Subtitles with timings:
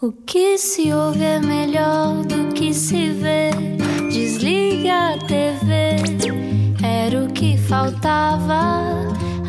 [0.00, 3.50] O que se ouve é melhor do que se vê.
[4.08, 5.96] Desliga a TV,
[6.80, 8.94] era o que faltava.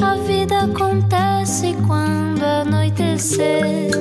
[0.01, 3.91] A vida acontece quando anoitecer,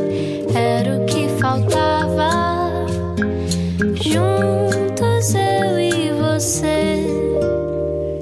[0.54, 2.86] era o que faltava.
[4.02, 7.04] Juntos eu e você.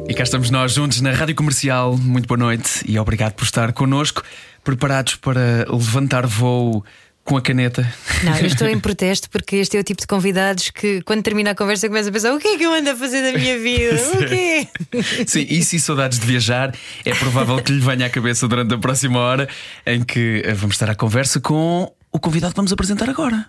[0.09, 1.97] E cá estamos nós juntos na Rádio Comercial.
[1.97, 4.25] Muito boa noite e obrigado por estar connosco,
[4.65, 6.85] preparados para levantar voo
[7.27, 7.93] com a caneta.
[8.23, 11.51] Não, eu estou em protesto porque este é o tipo de convidados que, quando termina
[11.51, 13.59] a conversa, começa a pensar: o que é que eu ando a fazer da minha
[13.59, 13.97] vida?
[14.17, 14.69] O quê?
[15.27, 16.73] Sim, isso e saudades de viajar
[17.05, 19.49] é provável que lhe venha à cabeça durante a próxima hora
[19.85, 23.47] em que eh, vamos estar à conversa com o convidado que vamos apresentar agora.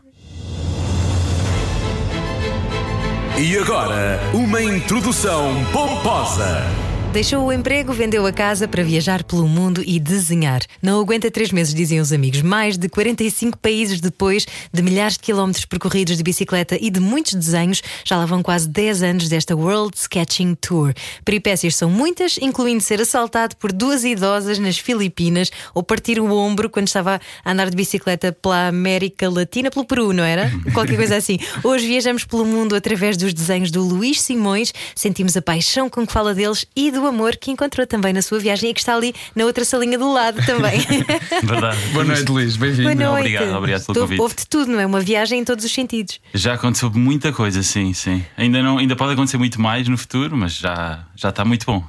[3.38, 6.87] E agora, uma introdução pomposa.
[7.14, 10.62] Deixou o emprego, vendeu a casa para viajar pelo mundo e desenhar.
[10.84, 12.42] Não aguenta três meses, diziam os amigos.
[12.42, 17.34] Mais de 45 países depois, de milhares de quilómetros percorridos de bicicleta e de muitos
[17.34, 20.94] desenhos, já lá vão quase 10 anos desta World Sketching Tour.
[21.26, 26.70] Peripécias são muitas, incluindo ser assaltado por duas idosas nas Filipinas ou partir o ombro
[26.70, 30.52] quando estava a andar de bicicleta pela América Latina, pelo Peru, não era?
[30.72, 31.40] Qualquer coisa assim.
[31.64, 36.14] Hoje viajamos pelo mundo através dos desenhos do Luís Simões, sentimos a paixão com que
[36.14, 39.14] fala deles e do amor que encontrou também na sua viagem e que está ali
[39.36, 40.80] na outra salinha do lado também.
[41.44, 41.78] Verdade.
[41.94, 42.58] Boa noite, Luís.
[42.58, 42.90] Bem-vindo.
[43.06, 44.22] Obrigado, obrigado pelo Tu- convite.
[44.22, 44.86] Houve de tudo, não é?
[44.86, 46.20] Uma viagem em todos os sentidos.
[46.34, 48.26] Já aconteceu muita coisa, sim, sim.
[48.36, 51.84] Ainda, não, ainda pode acontecer muito mais no futuro, mas já, já está muito bom.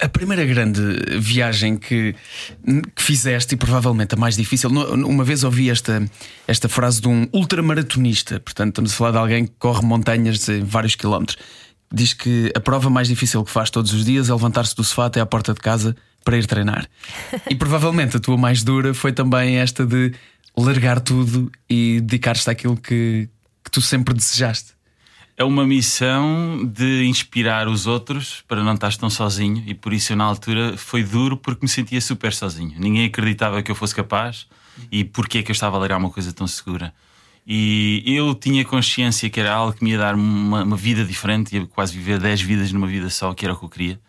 [0.00, 0.80] A, a primeira grande
[1.18, 2.14] viagem que,
[2.96, 6.02] que fizeste, e provavelmente a mais difícil, uma vez ouvi esta,
[6.46, 10.62] esta frase de um ultramaratonista, portanto, estamos a falar de alguém que corre montanhas em
[10.64, 11.36] vários quilómetros.
[11.92, 15.06] Diz que a prova mais difícil que faz todos os dias é levantar-se do sofá
[15.06, 16.86] até à porta de casa para ir treinar.
[17.50, 20.12] E provavelmente a tua mais dura foi também esta de
[20.56, 23.28] largar tudo e dedicar-te àquilo que,
[23.64, 24.78] que tu sempre desejaste.
[25.36, 30.12] É uma missão de inspirar os outros para não estar tão sozinho, e por isso
[30.12, 32.74] eu, na altura, foi duro porque me sentia super sozinho.
[32.76, 34.48] Ninguém acreditava que eu fosse capaz
[34.90, 36.92] e porque é que eu estava a largar uma coisa tão segura.
[37.50, 41.56] E eu tinha consciência que era algo que me ia dar uma, uma vida diferente,
[41.56, 44.00] ia quase viver 10 vidas numa vida só, que era o que eu queria.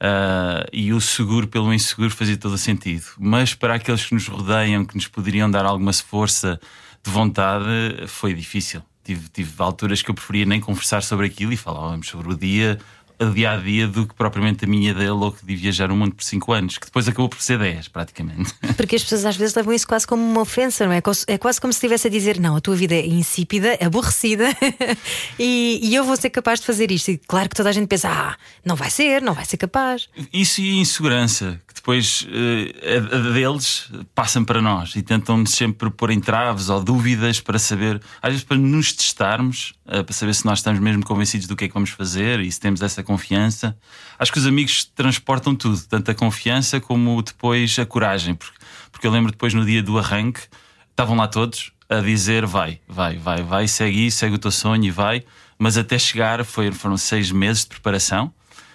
[0.00, 3.04] Ah, e o seguro pelo inseguro fazia todo o sentido.
[3.18, 6.58] Mas para aqueles que nos rodeiam, que nos poderiam dar alguma força
[7.02, 7.66] de vontade,
[8.06, 8.82] foi difícil.
[9.04, 12.78] Tive, tive alturas que eu preferia nem conversar sobre aquilo e falávamos sobre o dia,
[13.20, 16.14] o dia a dia, do que propriamente a minha ideia louca de viajar o mundo
[16.14, 18.54] por 5 anos, que depois acabou por ser 10, praticamente.
[18.76, 21.02] Porque as pessoas às vezes levam isso quase como uma ofensa, não é?
[21.26, 24.48] É quase como se estivesse a dizer: não, a tua vida é insípida, aborrecida
[25.38, 27.10] e, e eu vou ser capaz de fazer isto.
[27.10, 30.08] E claro que toda a gente pensa: ah, não vai ser, não vai ser capaz.
[30.32, 35.88] Isso e a insegurança, depois eh, a, a deles passam para nós e tentam-nos sempre
[35.88, 40.44] pôr entraves ou dúvidas para saber, às vezes para nos testarmos, eh, para saber se
[40.44, 43.74] nós estamos mesmo convencidos do que é que vamos fazer e se temos essa confiança.
[44.18, 48.58] Acho que os amigos transportam tudo, tanto a confiança como depois a coragem, porque,
[48.92, 50.42] porque eu lembro depois no dia do arranque,
[50.90, 54.90] estavam lá todos a dizer vai, vai, vai, vai, segue segue o teu sonho e
[54.90, 55.24] vai,
[55.58, 58.30] mas até chegar foi, foram seis meses de preparação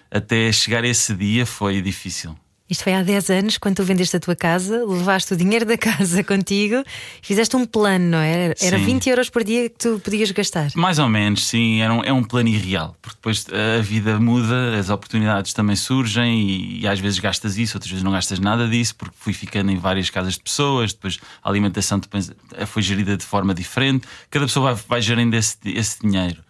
[0.10, 2.36] até chegar esse dia foi difícil.
[2.74, 5.78] Isto foi há 10 anos, quando tu vendeste a tua casa, levaste o dinheiro da
[5.78, 6.84] casa contigo
[7.22, 8.56] e fizeste um plano, não é?
[8.60, 8.86] Era Sim.
[8.86, 10.72] 20 euros por dia que tu podias gastar.
[10.74, 13.46] Mais ou menos, sim, era um, é um plano irreal, porque depois
[13.78, 18.04] a vida muda, as oportunidades também surgem e, e às vezes gastas isso, outras vezes
[18.04, 22.00] não gastas nada disso, porque fui ficando em várias casas de pessoas, depois a alimentação
[22.00, 22.32] depois
[22.66, 26.44] foi gerida de forma diferente, cada pessoa vai, vai gerindo esse, esse dinheiro.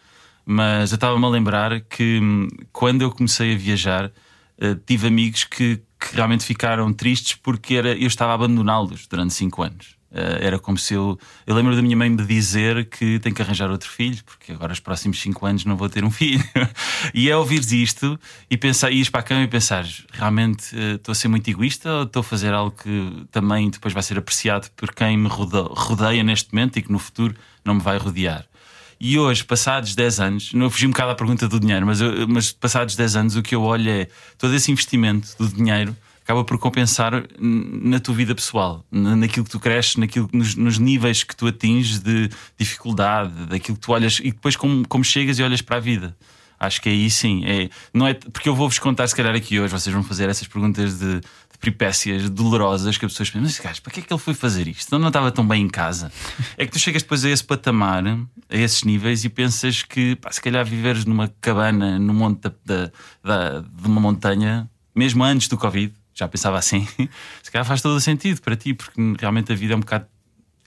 [0.46, 4.10] Mas eu estava-me a lembrar que hum, quando eu comecei a viajar,
[4.64, 9.34] eh, tive amigos que, que realmente ficaram tristes porque era, eu estava a abandoná-los durante
[9.34, 9.98] cinco anos.
[10.14, 11.20] Eh, era como se eu.
[11.46, 14.72] Eu lembro da minha mãe me dizer que tenho que arranjar outro filho, porque agora
[14.72, 16.44] os próximos cinco anos não vou ter um filho.
[17.14, 18.20] e é ouvires isto
[18.50, 21.92] e pensar, ires para a cama e pensar, realmente eh, estou a ser muito egoísta
[21.92, 26.24] ou estou a fazer algo que também depois vai ser apreciado por quem me rodeia
[26.24, 27.36] neste momento e que no futuro
[27.66, 28.46] não me vai rodear.
[29.06, 32.26] E hoje, passados 10 anos, não fugi um bocado à pergunta do dinheiro, mas, eu-
[32.26, 34.08] mas passados 10 anos, o que eu olho é
[34.38, 39.52] todo esse investimento do dinheiro acaba por compensar na tua vida pessoal, na- naquilo que
[39.52, 44.20] tu cresces, naquilo, nos, nos níveis que tu atinges de dificuldade, daquilo que tu olhas
[44.20, 46.16] e depois como, como chegas e olhas para a vida.
[46.58, 49.74] Acho que aí sim, é, não é porque eu vou-vos contar, se calhar aqui hoje,
[49.74, 51.20] vocês vão fazer essas perguntas de
[51.64, 54.68] peripécias dolorosas que as pessoas pensam, mas gajo, para que é que ele foi fazer
[54.68, 54.88] isto?
[54.88, 56.12] Então não estava tão bem em casa.
[56.58, 58.18] É que tu chegas depois a esse patamar, a
[58.58, 62.92] esses níveis, e pensas que pá, se calhar viveres numa cabana no monte da, da-
[63.24, 66.86] da- de uma montanha, mesmo antes do Covid, já pensava assim,
[67.42, 70.06] se calhar faz todo o sentido para ti, porque realmente a vida é um bocado.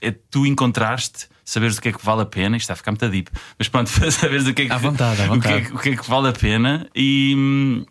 [0.01, 2.57] É tu encontraste saberes o que é que vale a pena.
[2.57, 5.21] Isto está a ficar muito deep, mas pronto, saberes o que é que, à vontade,
[5.21, 5.55] à vontade.
[5.55, 7.85] O, que é, o que é que vale a pena e.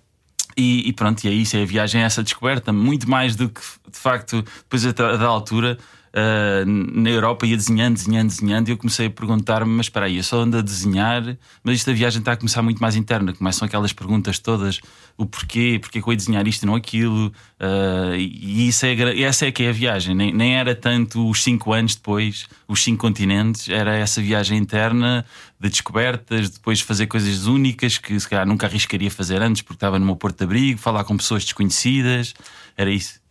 [0.56, 3.48] E, e, pronto, e é isso, é a viagem, é essa descoberta, muito mais do
[3.48, 5.78] que de facto, depois a da altura,
[6.16, 10.16] uh, na Europa ia desenhando, desenhando, desenhando, e eu comecei a perguntar-me: mas espera aí,
[10.16, 13.34] eu só ando a desenhar, mas isto da viagem está a começar muito mais interna.
[13.34, 14.80] Começam aquelas perguntas todas:
[15.16, 19.20] o porquê, porquê que eu ia desenhar isto e não aquilo, uh, e isso é,
[19.20, 20.14] essa é que é a viagem.
[20.14, 25.24] Nem, nem era tanto os cinco anos depois, os cinco continentes, era essa viagem interna
[25.60, 29.98] de descobertas, depois fazer coisas únicas que se calhar nunca arriscaria fazer antes porque estava
[29.98, 32.34] no meu porto de abrigo, falar com pessoas desconhecidas,
[32.76, 33.25] era isso.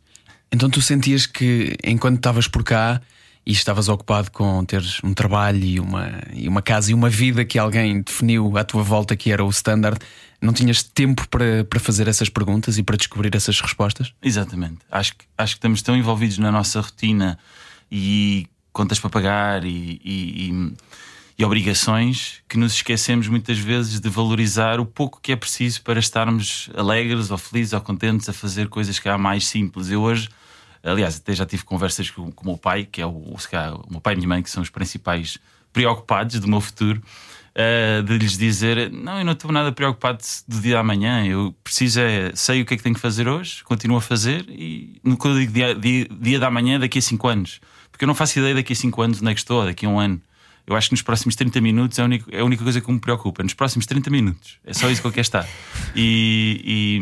[0.56, 3.02] Então tu sentias que enquanto estavas por cá
[3.46, 7.44] e estavas ocupado com teres um trabalho e uma, e uma casa e uma vida
[7.44, 10.00] que alguém definiu à tua volta que era o standard,
[10.42, 14.14] não tinhas tempo para, para fazer essas perguntas e para descobrir essas respostas?
[14.24, 14.78] Exatamente.
[14.90, 17.38] Acho que, acho que estamos tão envolvidos na nossa rotina
[17.92, 20.74] e contas para pagar e, e, e,
[21.38, 26.00] e obrigações que nos esquecemos muitas vezes de valorizar o pouco que é preciso para
[26.00, 29.90] estarmos alegres ou felizes ou contentes a fazer coisas que há mais simples.
[29.90, 30.30] Eu hoje
[30.86, 33.38] Aliás, até já tive conversas com, com o meu pai, que é o, o
[33.90, 35.40] meu pai e minha mãe, que são os principais
[35.74, 37.02] preocupados do meu futuro,
[37.56, 42.00] uh, de lhes dizer: Não, eu não estou nada preocupado do dia amanhã, eu preciso
[42.00, 45.18] é, sei o que é que tenho que fazer hoje, continuo a fazer, e no
[45.18, 47.62] que eu digo dia, dia, dia da manhã, daqui a 5 anos,
[47.92, 49.90] porque eu não faço ideia daqui a 5 anos onde é que estou, daqui a
[49.90, 50.22] um ano.
[50.68, 52.92] Eu acho que nos próximos 30 minutos é a única, é a única coisa que
[52.92, 53.44] me preocupa.
[53.44, 54.58] Nos próximos 30 minutos.
[54.66, 55.48] É só isso que eu quero estar.
[55.96, 57.00] E,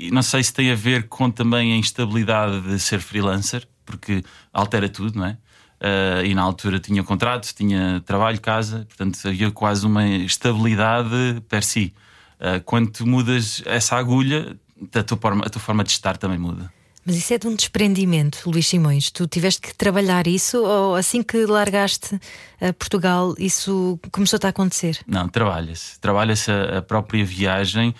[0.00, 4.24] e não sei se tem a ver com também a instabilidade de ser freelancer, porque
[4.50, 5.36] altera tudo, não é?
[5.80, 11.62] Uh, e na altura tinha contrato, tinha trabalho, casa, portanto havia quase uma estabilidade per
[11.62, 11.92] si.
[12.40, 14.56] Uh, quando tu mudas essa agulha,
[14.94, 16.72] a tua, forma, a tua forma de estar também muda.
[17.04, 19.10] Mas isso é de um desprendimento, Luís Simões.
[19.10, 22.18] Tu tiveste que trabalhar isso ou assim que largaste
[22.60, 24.98] a Portugal, isso começou-te a acontecer?
[25.06, 25.98] Não, trabalha-se.
[25.98, 27.94] Trabalha-se a, a própria viagem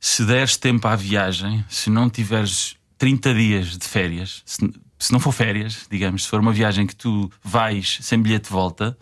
[0.00, 4.58] se deres tempo à viagem, se não tiveres 30 dias de férias, se,
[4.98, 8.50] se não for férias, digamos, se for uma viagem que tu vais sem bilhete de
[8.50, 8.96] volta,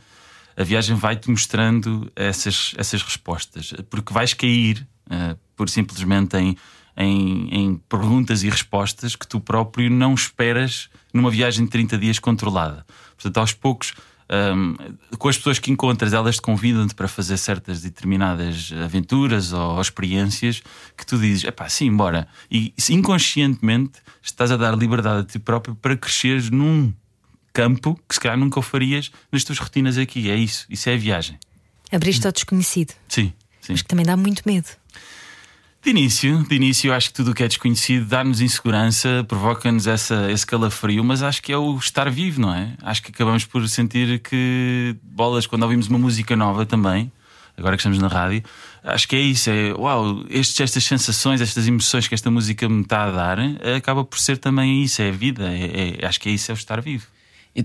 [0.56, 6.56] a viagem vai-te mostrando essas, essas respostas, porque vais cair uh, por simplesmente em,
[6.96, 12.18] em, em, perguntas e respostas que tu próprio não esperas numa viagem de 30 dias
[12.18, 12.86] controlada.
[13.16, 13.92] Portanto, aos poucos
[14.30, 14.74] um,
[15.18, 20.62] com as pessoas que encontras, elas te convidam-te para fazer certas determinadas aventuras ou, experiências
[20.96, 22.26] que tu dizes, é pá, sim, bora.
[22.50, 26.92] E inconscientemente estás a dar liberdade a ti próprio para cresceres num
[27.52, 30.30] campo que se calhar nunca o farias nas tuas rotinas aqui.
[30.30, 31.38] É isso, isso é a viagem.
[31.92, 32.94] Abriste ao desconhecido.
[33.08, 33.72] Sim, sim.
[33.72, 34.68] Mas que também dá muito medo.
[35.86, 40.44] De início, de início, acho que tudo o que é desconhecido dá-nos insegurança, provoca-nos esse
[40.44, 42.74] calafrio, mas acho que é o estar vivo, não é?
[42.82, 47.12] Acho que acabamos por sentir que bolas, quando ouvimos uma música nova também,
[47.56, 48.42] agora que estamos na rádio,
[48.82, 52.82] acho que é isso: é uau, estes, estas sensações, estas emoções que esta música me
[52.82, 53.38] está a dar,
[53.76, 56.54] acaba por ser também isso, é a vida, é, é, acho que é isso, é
[56.54, 57.06] o estar vivo.
[57.54, 57.64] E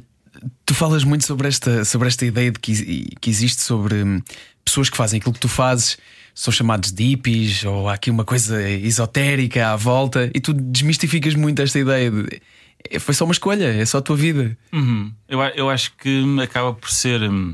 [0.63, 4.21] tu falas muito sobre esta, sobre esta ideia de que, que existe sobre hum,
[4.63, 5.97] pessoas que fazem aquilo que tu fazes
[6.33, 11.35] são chamados de hippies ou há aqui uma coisa esotérica à volta e tu desmistificas
[11.35, 12.41] muito esta ideia de
[12.89, 14.57] é, foi só uma escolha, é só a tua vida.
[14.73, 15.11] Uhum.
[15.27, 17.53] Eu, eu acho que acaba por ser hum,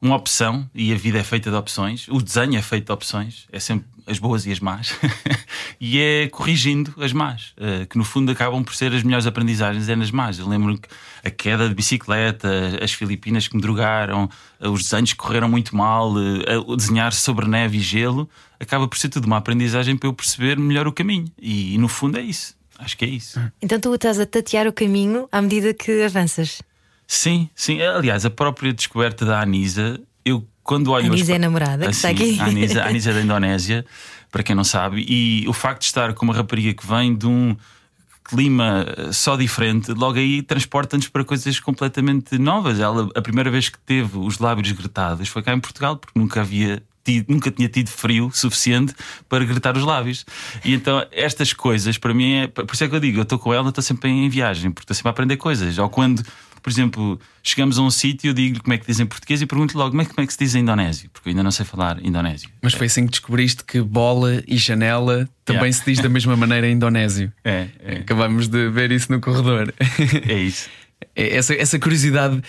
[0.00, 3.46] uma opção e a vida é feita de opções, o desenho é feito de opções,
[3.52, 4.94] é sempre as boas e as más,
[5.80, 9.88] e é corrigindo as más, uh, que no fundo acabam por ser as melhores aprendizagens,
[9.88, 10.38] é nas más.
[10.38, 10.88] Eu lembro que
[11.24, 12.48] a queda de bicicleta,
[12.82, 14.28] as Filipinas que me drogaram,
[14.60, 18.28] uh, os desenhos que correram muito mal, uh, desenhar sobre neve e gelo,
[18.58, 21.26] acaba por ser tudo uma aprendizagem para eu perceber melhor o caminho.
[21.40, 22.56] E, e no fundo é isso.
[22.78, 23.40] Acho que é isso.
[23.60, 26.62] Então tu estás a tatear o caminho à medida que avanças.
[27.06, 27.80] Sim, sim.
[27.80, 31.12] Aliás, a própria descoberta da Anisa, eu quando olho.
[31.12, 32.38] Anisa é namorada que está aqui.
[32.40, 33.84] A Anisa, a Anisa é da Indonésia,
[34.30, 37.26] para quem não sabe, e o facto de estar com uma rapariga que vem de
[37.26, 37.56] um
[38.24, 42.78] clima só diferente, logo aí transporta-nos para coisas completamente novas.
[42.78, 46.40] Ela, a primeira vez que teve os lábios gretados foi cá em Portugal, porque nunca
[46.40, 48.94] havia Tido, nunca tinha tido frio suficiente
[49.28, 50.24] para gritar os lábios.
[50.64, 53.40] E então estas coisas, para mim, é, por isso é que eu digo, eu estou
[53.40, 55.78] com ela, estou sempre em viagem, porque estou sempre a aprender coisas.
[55.78, 56.22] Ou quando
[56.62, 59.76] por exemplo, chegamos a um sítio, eu digo como é que dizem português e pergunto
[59.76, 61.66] logo como é, como é que se diz em indonésio, porque eu ainda não sei
[61.66, 62.48] falar indonésio.
[62.62, 65.78] Mas foi assim que descobriste que bola e janela também yeah.
[65.78, 67.32] se diz da mesma maneira em indonésio.
[67.44, 67.96] É, é.
[67.96, 69.74] Acabamos de ver isso no corredor.
[70.28, 70.70] É isso.
[71.16, 72.40] É, essa, essa curiosidade,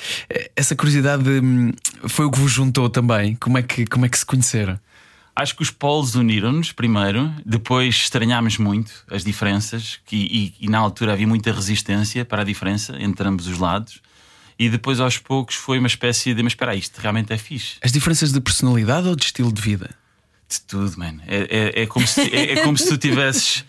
[0.56, 1.72] essa curiosidade hum,
[2.08, 3.36] foi o que vos juntou também.
[3.36, 4.80] Como é que, como é que se conheceram?
[5.36, 10.78] Acho que os polos uniram-nos primeiro, depois estranhámos muito as diferenças, que, e, e, na
[10.78, 14.00] altura havia muita resistência para a diferença entre ambos os lados.
[14.60, 17.78] E depois aos poucos foi uma espécie de, mas espera, isto realmente é fixe.
[17.82, 19.90] As diferenças de personalidade ou de estilo de vida?
[20.48, 21.20] De tudo, mano.
[21.26, 23.66] É, é, é, como se, é, é como se tu tivesses.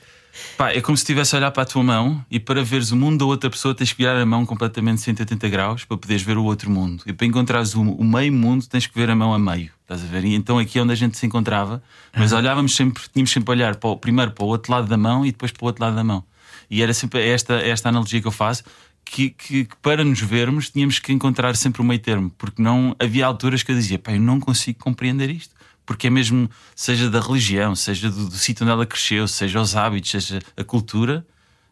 [0.56, 2.96] Pá, é como se estivesse a olhar para a tua mão e para veres o
[2.96, 6.36] mundo da outra pessoa tens que virar a mão completamente 180 graus para poderes ver
[6.36, 7.02] o outro mundo.
[7.06, 9.70] E para encontrares o, o meio mundo tens que ver a mão a meio.
[9.82, 10.24] Estás a ver?
[10.24, 11.82] E então aqui é onde a gente se encontrava,
[12.16, 14.96] mas olhávamos sempre, tínhamos sempre a olhar para o, primeiro para o outro lado da
[14.96, 16.24] mão e depois para o outro lado da mão.
[16.70, 18.64] E era sempre esta, esta analogia que eu faço.
[19.06, 22.96] Que, que, que para nos vermos tínhamos que encontrar sempre o meio termo, porque não
[22.98, 25.54] havia alturas que eu dizia, pá, eu não consigo compreender isto
[25.86, 29.76] porque é mesmo, seja da religião, seja do, do sítio onde ela cresceu, seja os
[29.76, 31.26] hábitos, seja a cultura,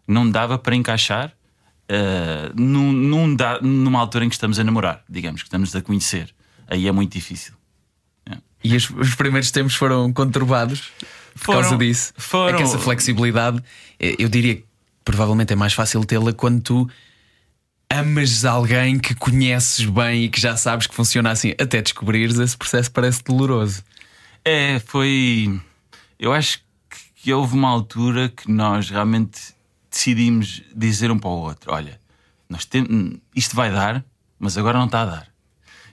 [0.06, 1.32] não dava para encaixar
[1.90, 5.80] uh, num, num da, numa altura em que estamos a namorar, digamos, que estamos a
[5.80, 6.34] conhecer.
[6.68, 7.54] Aí é muito difícil.
[8.26, 8.36] É.
[8.64, 10.90] E os, os, primeiros tempos foram conturbados
[11.34, 12.12] por foram, causa disso.
[12.16, 12.54] Foram...
[12.54, 13.62] É que essa flexibilidade,
[13.98, 14.64] eh, eu diria que
[15.04, 16.90] provavelmente é mais fácil tê-la quando tu
[17.90, 22.56] amas alguém que conheces bem e que já sabes que funciona assim, até descobrires esse
[22.56, 23.82] processo parece doloroso.
[24.44, 25.60] É, foi.
[26.18, 26.60] Eu acho
[27.14, 29.54] que houve uma altura que nós realmente
[29.90, 32.00] decidimos dizer um para o outro: olha,
[32.48, 33.20] nós tem...
[33.34, 34.04] isto vai dar,
[34.38, 35.32] mas agora não está a dar.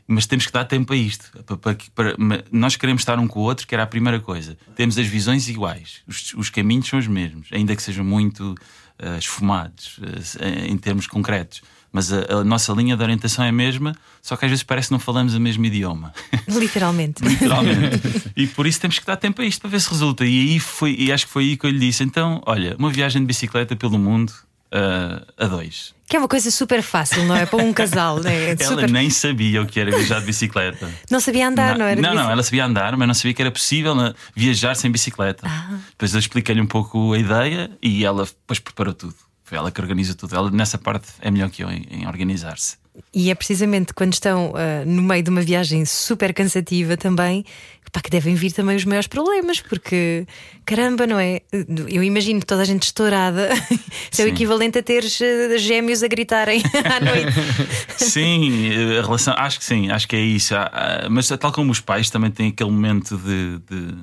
[0.08, 1.32] Mas temos que dar tempo a isto.
[1.44, 2.16] Para, para, para,
[2.52, 4.58] nós queremos estar um com o outro, que era a primeira coisa.
[4.76, 9.20] Temos as visões iguais, os, os caminhos são os mesmos, ainda que sejam muito uh,
[9.20, 13.96] esfumados uh, em termos concretos mas a, a, nossa linha de orientação é a mesma,
[14.22, 16.14] só que às vezes parece que não falamos o mesmo idioma.
[16.48, 17.24] Literalmente.
[17.24, 18.32] Literalmente.
[18.36, 20.26] e por isso temos que dar tempo a isto para ver se resulta.
[20.26, 22.90] E aí foi, e acho que foi aí que eu lhe disse: então, olha, uma
[22.90, 24.34] viagem de bicicleta pelo mundo
[24.74, 25.94] uh, a dois.
[26.08, 27.46] Que é uma coisa super fácil, não é?
[27.46, 28.20] Para um casal.
[28.20, 28.34] Né?
[28.34, 28.90] É ela super...
[28.90, 30.90] nem sabia o que era viajar de bicicleta.
[31.10, 32.02] Não sabia andar, não, não era?
[32.02, 35.46] Não, não, ela sabia andar, mas não sabia que era possível né, viajar sem bicicleta.
[35.48, 35.78] Ah.
[35.92, 39.16] Depois eu expliquei-lhe um pouco a ideia e ela depois preparou tudo.
[39.50, 40.36] Foi ela que organiza tudo.
[40.36, 42.78] Ela, nessa parte, é melhor que eu em, em organizar-se.
[43.12, 47.44] E é precisamente quando estão uh, no meio de uma viagem super cansativa também
[47.92, 50.28] pá, que devem vir também os maiores problemas, porque
[50.66, 51.42] caramba, não é?
[51.88, 53.50] Eu imagino toda a gente estourada.
[54.12, 57.34] Isso é o equivalente a teres uh, gêmeos a gritarem à noite.
[57.98, 60.54] Sim, a relação, acho que sim, acho que é isso.
[61.10, 63.96] Mas tal como os pais também têm aquele momento de, de,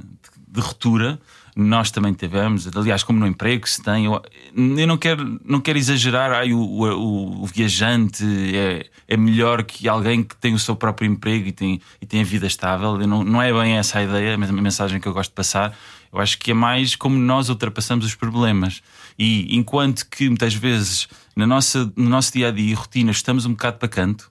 [0.49, 1.21] de ruptura
[1.59, 4.05] nós também tivemos, aliás, como no emprego se tem.
[4.05, 4.21] Eu,
[4.55, 8.23] eu não, quero, não quero exagerar, ai, o, o, o, viajante
[8.55, 12.21] é, é melhor que alguém que tem o seu próprio emprego e tem, e tem
[12.21, 12.99] a vida estável.
[12.99, 15.75] Não, não é bem essa a ideia, a mensagem que eu gosto de passar.
[16.13, 18.83] Eu acho que é mais como nós ultrapassamos os problemas.
[19.19, 23.47] E enquanto que muitas vezes na nossa, no nosso dia a dia e rotina estamos
[23.47, 24.31] um bocado para canto,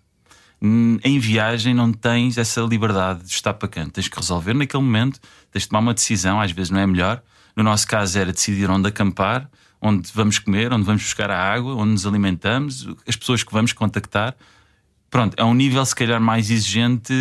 [0.61, 3.91] em viagem não tens essa liberdade de estar para canto.
[3.91, 5.19] Tens que resolver naquele momento,
[5.51, 7.21] tens de tomar uma decisão, às vezes não é melhor.
[7.55, 9.49] No nosso caso era decidir onde acampar,
[9.81, 13.73] onde vamos comer, onde vamos buscar a água, onde nos alimentamos, as pessoas que vamos
[13.73, 14.35] contactar.
[15.09, 17.13] Pronto, é um nível se calhar mais exigente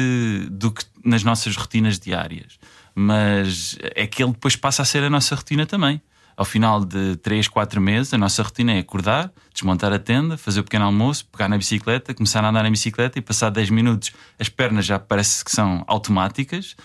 [0.50, 2.58] do que nas nossas rotinas diárias.
[2.94, 6.00] Mas é que ele depois passa a ser a nossa rotina também
[6.36, 10.60] ao final de 3, 4 meses, a nossa rotina é acordar, desmontar a tenda, fazer
[10.60, 14.12] o pequeno almoço, pegar na bicicleta, começar a andar na bicicleta e passar 10 minutos
[14.38, 16.76] as pernas já parece que são automáticas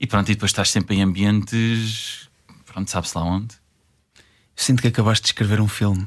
[0.00, 2.28] e pronto, e depois estás sempre em ambientes,
[2.64, 3.54] pronto, sabe-se lá onde.
[4.54, 6.06] Sinto que acabaste de escrever um filme.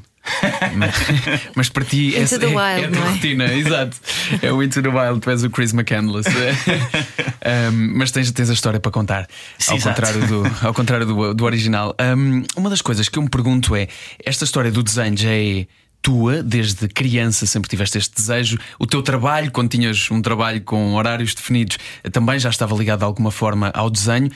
[1.54, 3.10] Mas, para ti essa é, wild, é a tua é?
[3.10, 3.96] rotina, exato.
[4.40, 6.28] É o Into the Wild, tu és o Chris McCandless.
[7.72, 11.34] um, mas tens, tens a história para contar, Sim, ao, contrário do, ao contrário do,
[11.34, 11.94] do original.
[12.00, 13.88] Um, uma das coisas que eu me pergunto é:
[14.24, 15.66] esta história do desenho já é
[16.02, 18.58] tua, desde criança sempre tiveste este desejo.
[18.78, 21.78] O teu trabalho, quando tinhas um trabalho com horários definidos,
[22.10, 24.28] também já estava ligado de alguma forma ao desenho.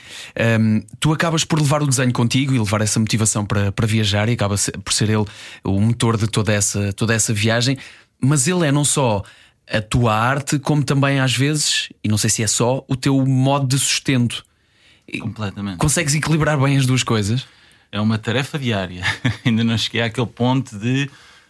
[0.59, 4.29] Um, tu acabas por levar o desenho contigo e levar essa motivação para, para viajar,
[4.29, 5.25] e acaba por ser ele
[5.63, 7.77] o motor de toda essa, toda essa viagem.
[8.19, 9.21] Mas ele é não só
[9.69, 13.23] a tua arte, como também às vezes, e não sei se é só, o teu
[13.25, 14.45] modo de sustento.
[15.19, 15.77] Completamente.
[15.77, 17.45] Consegues equilibrar bem as duas coisas?
[17.91, 19.03] É uma tarefa diária.
[19.45, 21.09] Ainda não cheguei àquele ponto de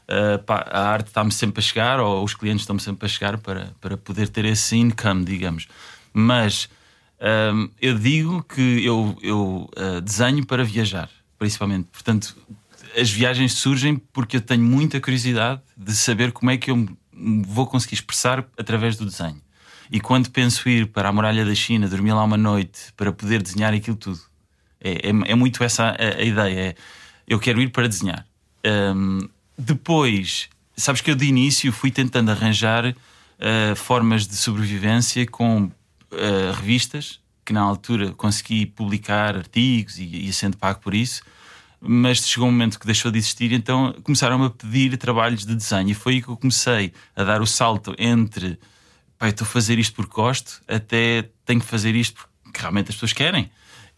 [0.10, 3.38] uh, pá, a arte está-me sempre a chegar, ou os clientes estão-me sempre a chegar
[3.38, 5.68] para, para poder ter esse income, digamos.
[6.14, 6.70] Mas
[7.20, 11.88] um, ehm, eu digo que eu, eu uh, desenho para viajar, principalmente.
[11.92, 12.36] Portanto,
[12.98, 16.88] as viagens surgem porque eu tenho muita curiosidade de saber como é que eu
[17.46, 19.42] vou conseguir expressar através do desenho.
[19.92, 23.42] E quando penso ir para a muralha da China, dormir lá uma noite para poder
[23.42, 24.20] desenhar aquilo tudo,
[24.82, 26.60] é, é, é muito essa a, a, ideia.
[26.60, 26.76] É,
[27.28, 28.26] eu quero ir para desenhar.
[28.66, 35.64] Um, depois, sabes que eu de início fui tentando arranjar uh, formas de sobrevivência com
[35.64, 41.24] uh, revistas, que na altura consegui publicar artigos e ia sendo pago por isso.
[41.80, 45.90] mas chegou um momento que deixou de existir, então começaram a pedir trabalhos de desenho.
[45.90, 48.60] E foi aí que eu comecei a dar o salto entre
[49.22, 53.14] estou a fazer isto porque gosto, até tenho que fazer isto porque realmente as pessoas
[53.14, 53.50] querem.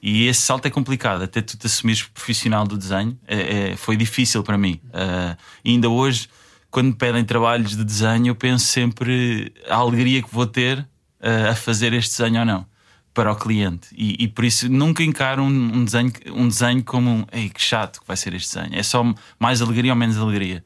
[0.01, 3.97] E esse salto é complicado, até tu te assumires profissional do desenho, é, é, foi
[3.97, 4.79] difícil para mim.
[4.85, 6.29] Uh, ainda hoje,
[6.71, 11.51] quando me pedem trabalhos de desenho, eu penso sempre a alegria que vou ter uh,
[11.51, 12.65] a fazer este desenho ou não
[13.13, 13.89] para o cliente.
[13.91, 17.61] E, e por isso nunca encaro um, um, desenho, um desenho como um ei, que
[17.61, 18.79] chato que vai ser este desenho.
[18.79, 19.03] É só
[19.37, 20.63] mais alegria ou menos alegria.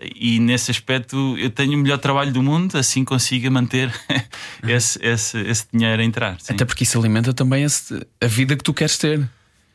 [0.00, 3.92] E nesse aspecto eu tenho o melhor trabalho do mundo, assim consigo manter
[4.66, 6.40] esse, esse, esse dinheiro a entrar.
[6.40, 6.52] Sim.
[6.52, 9.28] Até porque isso alimenta também esse, a vida que tu queres ter.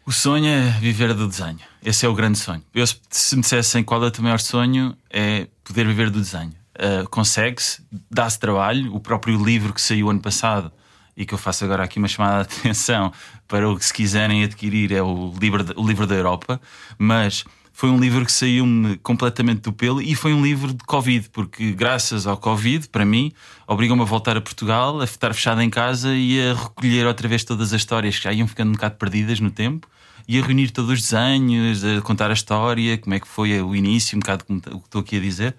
[0.06, 1.60] O sonho é viver do desenho.
[1.84, 2.64] Esse é o grande sonho.
[2.74, 6.54] Eu, se me dissessem qual é o teu maior sonho, é poder viver do desenho.
[6.76, 8.94] Uh, Consegue-se, dá-se trabalho.
[8.96, 10.72] O próprio livro que saiu ano passado
[11.16, 13.12] e que eu faço agora aqui uma chamada de atenção
[13.48, 16.60] para o que se quiserem adquirir é o livro, o livro da Europa,
[16.98, 17.44] mas
[17.82, 21.72] foi um livro que saiu-me completamente do pelo e foi um livro de Covid, porque
[21.72, 23.32] graças ao Covid, para mim,
[23.66, 27.44] obrigou-me a voltar a Portugal, a estar fechado em casa e a recolher outra vez
[27.44, 29.90] todas as histórias que já iam ficando um bocado perdidas no tempo
[30.28, 33.76] e a reunir todos os desenhos, a contar a história, como é que foi o
[33.76, 35.56] início, um bocado como o que estou aqui a dizer.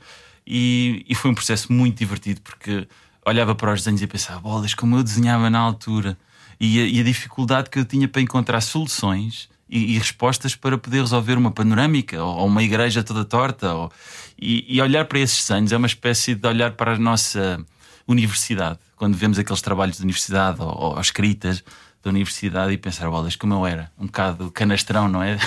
[0.47, 2.87] E, e foi um processo muito divertido porque
[3.27, 6.17] olhava para os desenhos e pensava, bolas, como eu desenhava na altura
[6.61, 10.77] e a, e a dificuldade que eu tinha para encontrar soluções e, e, respostas para
[10.77, 13.73] poder resolver uma panorâmica ou, ou uma igreja toda torta.
[13.73, 13.91] Ou,
[14.39, 17.59] e, e, olhar para esses desenhos é uma espécie de olhar para a nossa
[18.07, 18.79] universidade.
[18.95, 21.65] Quando vemos aqueles trabalhos de universidade ou, ou escritas
[22.03, 25.39] da universidade e pensar, bolas, como eu era, um bocado canastrão, não é?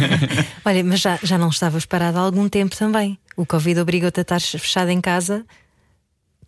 [0.64, 3.18] Olha, mas já, já não estavas parado há algum tempo também.
[3.36, 5.44] O Covid obrigou-te a estar fechado em casa.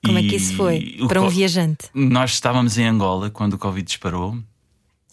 [0.02, 1.90] Como e é que isso foi para um viajante?
[1.92, 4.38] Nós estávamos em Angola quando o Covid disparou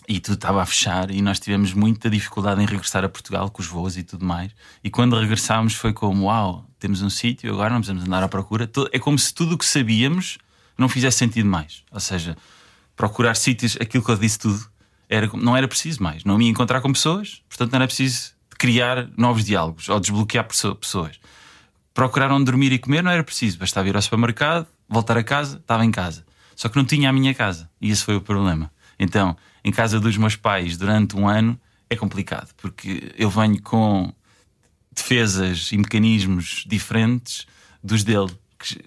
[0.07, 3.61] e tudo estava a fechar e nós tivemos muita dificuldade em regressar a Portugal com
[3.61, 4.51] os voos e tudo mais.
[4.83, 8.69] E quando regressámos foi como: uau, temos um sítio, agora não precisamos andar à procura.
[8.91, 10.37] É como se tudo o que sabíamos
[10.77, 11.83] não fizesse sentido mais.
[11.91, 12.37] Ou seja,
[12.95, 14.65] procurar sítios, aquilo que eu disse tudo,
[15.09, 16.23] era, não era preciso mais.
[16.23, 20.45] Não me ia encontrar com pessoas, portanto não era preciso criar novos diálogos ou desbloquear
[20.45, 21.19] pessoas.
[21.93, 25.57] Procurar onde dormir e comer não era preciso, bastava ir ao supermercado, voltar a casa,
[25.57, 26.25] estava em casa.
[26.55, 28.71] Só que não tinha a minha casa e esse foi o problema.
[28.99, 34.13] Então, em casa dos meus pais durante um ano é complicado, porque eu venho com
[34.91, 37.47] defesas e mecanismos diferentes
[37.83, 38.31] dos dele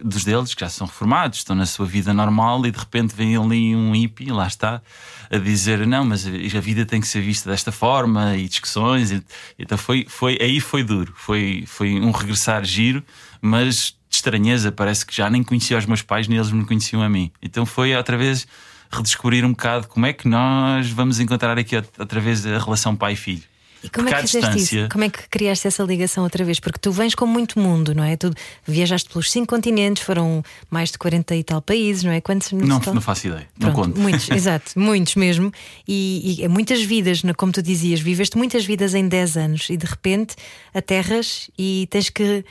[0.03, 3.37] dos deles que já são reformados, estão na sua vida normal e de repente vem
[3.37, 4.83] ali um hippie, lá está,
[5.31, 9.12] a dizer não, mas a vida tem que ser vista desta forma e discussões.
[9.12, 9.23] E,
[9.57, 13.05] então foi, foi, aí foi duro, foi, foi um regressar giro,
[13.41, 17.03] mas de estranheza, parece que já nem conhecia os meus pais, nem eles me conheciam
[17.03, 17.31] a mim.
[17.41, 18.49] Então foi outra vez
[18.90, 23.42] redescobrir um bocado como é que nós vamos encontrar aqui outra vez a relação pai-filho.
[23.83, 24.81] E como Porque é que fizeste distância...
[24.81, 24.88] isso?
[24.90, 26.59] Como é que criaste essa ligação outra vez?
[26.59, 28.16] Porque tu vens com muito mundo, não é?
[28.16, 28.33] Tu
[28.66, 32.20] viajaste pelos cinco continentes, foram mais de 40 e tal países, não é?
[32.20, 34.01] Quantos não, não faço ideia, Pronto, não conto.
[34.01, 35.53] Muitos, exato, muitos mesmo.
[35.87, 39.77] E, e, é muitas vidas, como tu dizias, viveste muitas vidas em 10 anos e
[39.77, 40.35] de repente
[40.74, 42.44] aterras e tens que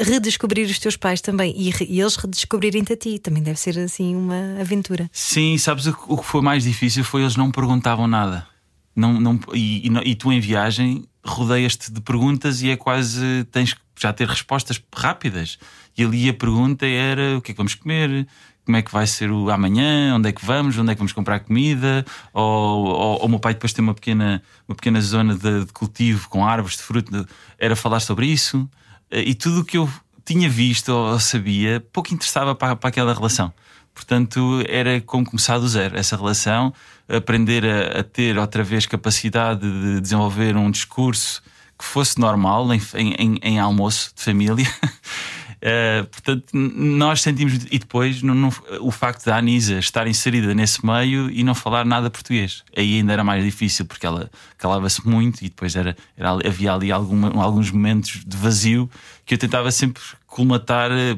[0.00, 3.18] redescobrir os teus pais também e, e eles redescobrirem-te a ti.
[3.18, 5.08] Também deve ser assim uma aventura.
[5.12, 8.46] Sim, sabes o, o que foi mais difícil foi eles não perguntavam nada.
[8.94, 13.74] Não, não, e, e, e tu em viagem rodeias-te de perguntas e é quase tens
[13.74, 15.58] que já ter respostas rápidas.
[15.96, 18.26] E ali a pergunta era o que é que vamos comer,
[18.64, 21.12] como é que vai ser o amanhã, onde é que vamos, onde é que vamos
[21.12, 25.34] comprar comida, ou, ou, ou o meu pai depois tem uma pequena, uma pequena zona
[25.34, 27.26] de, de cultivo com árvores de fruto,
[27.58, 28.68] era falar sobre isso.
[29.14, 29.88] E tudo o que eu
[30.24, 33.52] tinha visto ou sabia pouco interessava para, para aquela relação.
[33.94, 36.74] Portanto, era como começar do zero essa relação,
[37.08, 41.42] aprender a, a, ter outra vez capacidade de desenvolver um discurso
[41.78, 44.66] que fosse normal em, em, em almoço de família.
[45.64, 48.20] Uh, portanto, nós sentimos, e depois
[48.80, 52.62] o facto da Anisa estar inserida nesse meio e não falar nada português.
[52.76, 56.92] Aí ainda era mais difícil, porque ela calava-se muito e depois era, era havia ali
[56.92, 58.90] alguma, alguns momentos de vazio
[59.24, 61.16] que eu tentava sempre colmatar, eh,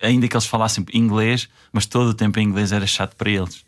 [0.00, 3.63] ainda que eles falassem inglês, mas todo o tempo em inglês era chato para eles.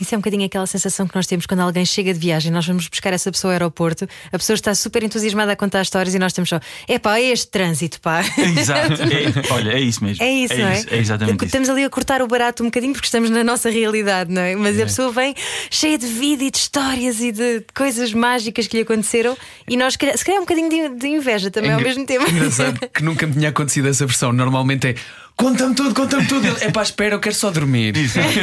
[0.00, 2.66] Isso é um bocadinho aquela sensação que nós temos quando alguém chega de viagem, nós
[2.66, 6.18] vamos buscar essa pessoa ao aeroporto, a pessoa está super entusiasmada a contar histórias e
[6.18, 8.22] nós temos só, é pá, é este trânsito, pá.
[8.58, 10.24] Exato, é, olha, é isso mesmo.
[10.24, 10.78] É isso, é não é?
[10.78, 11.76] Isso, é exatamente Estamos isso.
[11.76, 14.54] ali a cortar o barato um bocadinho porque estamos na nossa realidade, não é?
[14.56, 14.82] Mas é.
[14.82, 15.34] a pessoa vem
[15.70, 19.36] cheia de vida e de histórias e de coisas mágicas que lhe aconteceram
[19.68, 22.28] e nós, se calhar, um bocadinho de, de inveja também é ao mesmo tempo.
[22.28, 24.32] Engraçado que nunca me tinha acontecido essa versão.
[24.32, 24.94] Normalmente é
[25.40, 26.46] Conta-me tudo, conta-me tudo.
[26.60, 27.94] É pá, espera, eu quero só dormir.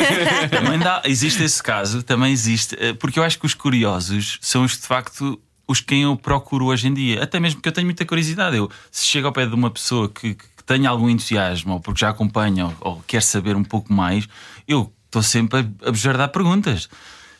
[0.50, 4.64] também dá, existe esse caso, também existe, eh, porque eu acho que os curiosos são
[4.64, 7.22] os de facto os quem eu procuro hoje em dia.
[7.22, 8.58] Até mesmo porque eu tenho muita curiosidade.
[8.58, 12.00] Eu, se chego ao pé de uma pessoa que, que tenha algum entusiasmo, ou porque
[12.00, 14.28] já acompanha, ou, ou quer saber um pouco mais,
[14.68, 16.90] eu estou sempre a, a dar perguntas.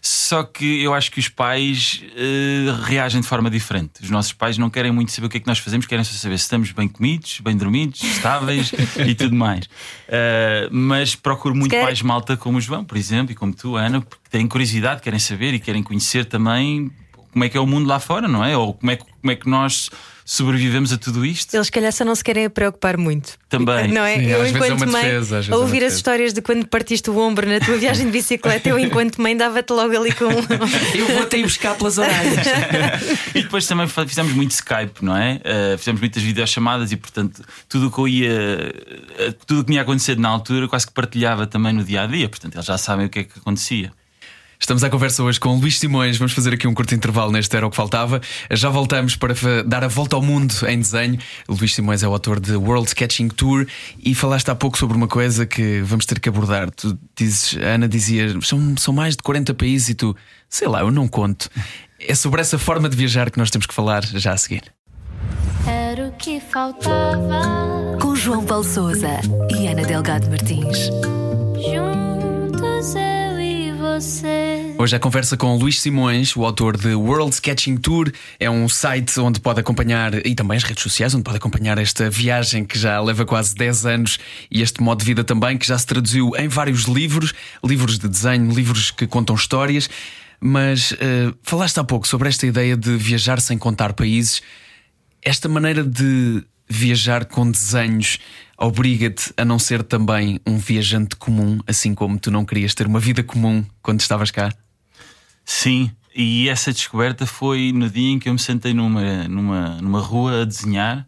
[0.02, 4.02] Só que eu acho que os pais uh, reagem de forma diferente.
[4.02, 6.14] Os nossos pais não querem muito saber o que é que nós fazemos, querem só
[6.14, 8.72] saber se estamos bem comidos, bem dormidos, estáveis
[9.06, 9.66] e tudo mais.
[9.66, 11.84] Uh, mas procuro muito quer...
[11.84, 15.20] pais malta como o João, por exemplo, e como tu, Ana, porque têm curiosidade, querem
[15.20, 16.92] saber e querem conhecer também
[17.32, 18.58] como é que é o mundo lá fora, não é?
[18.58, 19.90] Ou como é, como é que nós
[20.28, 21.56] sobrevivemos a tudo isto.
[21.56, 23.40] Eles, calhar, só não se querem preocupar muito.
[23.48, 23.88] Também.
[23.88, 24.20] Não é?
[24.20, 27.10] Sim, eu, é enquanto é mãe, defesa, a ouvir é as histórias de quando partiste
[27.10, 30.26] o ombro na tua viagem de bicicleta, eu, enquanto mãe, dava-te logo ali com.
[30.94, 32.46] eu vou até ir buscar pelas orelhas.
[33.34, 35.36] e depois também fizemos muito Skype, não é?
[35.36, 38.74] Uh, fizemos muitas videochamadas e, portanto, tudo o que eu ia.
[39.30, 42.02] Uh, tudo o que me ia acontecer na altura, quase que partilhava também no dia
[42.02, 42.28] a dia.
[42.28, 43.94] Portanto, eles já sabem o que é que acontecia.
[44.60, 46.18] Estamos à conversa hoje com Luís Simões.
[46.18, 48.20] Vamos fazer aqui um curto intervalo neste Era o que Faltava.
[48.52, 49.34] Já voltamos para
[49.66, 51.18] dar a volta ao mundo em desenho.
[51.48, 53.66] O Luís Simões é o autor de World Sketching Tour
[54.04, 56.70] e falaste há pouco sobre uma coisa que vamos ter que abordar.
[56.72, 60.16] Tu dizes, a Ana dizia, são, são mais de 40 países e tu,
[60.50, 61.50] sei lá, eu não conto.
[62.00, 64.64] É sobre essa forma de viajar que nós temos que falar já a seguir.
[65.66, 67.98] Era o que faltava.
[68.02, 70.90] Com João Paulo Souza e Ana Delgado Martins.
[71.56, 73.17] Juntos e
[73.96, 74.76] você.
[74.78, 78.12] Hoje a conversa com Luís Simões, o autor de World Sketching Tour.
[78.40, 82.10] É um site onde pode acompanhar, e também as redes sociais, onde pode acompanhar esta
[82.10, 84.20] viagem que já leva quase 10 anos
[84.52, 88.08] e este modo de vida também, que já se traduziu em vários livros, livros de
[88.08, 89.90] desenho, livros que contam histórias.
[90.40, 94.42] Mas uh, falaste há pouco sobre esta ideia de viajar sem contar países.
[95.24, 98.20] Esta maneira de viajar com desenhos
[98.58, 103.00] obriga-te a não ser também um viajante comum, assim como tu não querias ter uma
[103.00, 104.52] vida comum quando estavas cá?
[105.46, 110.02] Sim, e essa descoberta foi no dia em que eu me sentei numa, numa, numa
[110.02, 111.08] rua a desenhar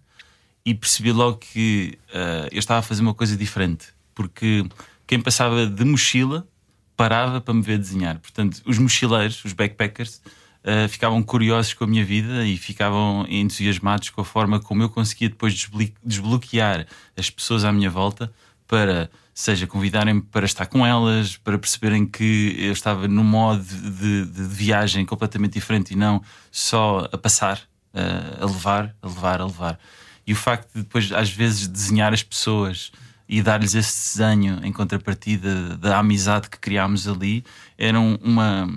[0.63, 3.87] e percebi logo que uh, eu estava a fazer uma coisa diferente.
[4.13, 4.63] Porque
[5.07, 6.47] quem passava de mochila
[6.95, 8.19] parava para me ver desenhar.
[8.19, 10.21] Portanto, os mochileiros, os backpackers,
[10.63, 14.89] uh, ficavam curiosos com a minha vida e ficavam entusiasmados com a forma como eu
[14.89, 15.69] conseguia depois
[16.03, 16.85] desbloquear
[17.17, 18.31] as pessoas à minha volta
[18.67, 23.89] para seja convidarem-me para estar com elas, para perceberem que eu estava num modo de,
[23.89, 27.61] de, de viagem completamente diferente e não só a passar,
[27.93, 29.79] a, a levar, a levar, a levar.
[30.27, 32.91] E o facto de depois, às vezes, desenhar as pessoas
[33.29, 37.45] e dar-lhes esse desenho em contrapartida da amizade que criámos ali
[37.77, 38.67] era uma,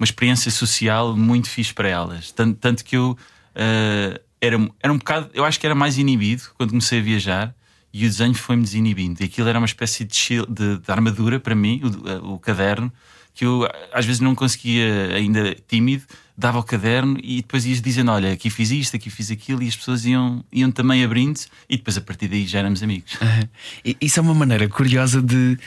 [0.00, 2.32] uma experiência social muito fixe para elas.
[2.32, 6.42] Tanto, tanto que eu uh, era, era um bocado, eu acho que era mais inibido
[6.56, 7.54] quando comecei a viajar
[7.92, 9.22] e o desenho foi-me desinibindo.
[9.22, 10.16] E aquilo era uma espécie de,
[10.48, 12.90] de, de armadura para mim, o, o, caderno,
[13.34, 16.04] que eu às vezes não conseguia, ainda tímido,
[16.36, 19.68] dava o caderno e depois ias dizendo: Olha, aqui fiz isto, aqui fiz aquilo, e
[19.68, 23.18] as pessoas iam, iam também abrindo-se, e depois a partir daí já éramos amigos.
[24.00, 25.58] Isso é uma maneira curiosa de,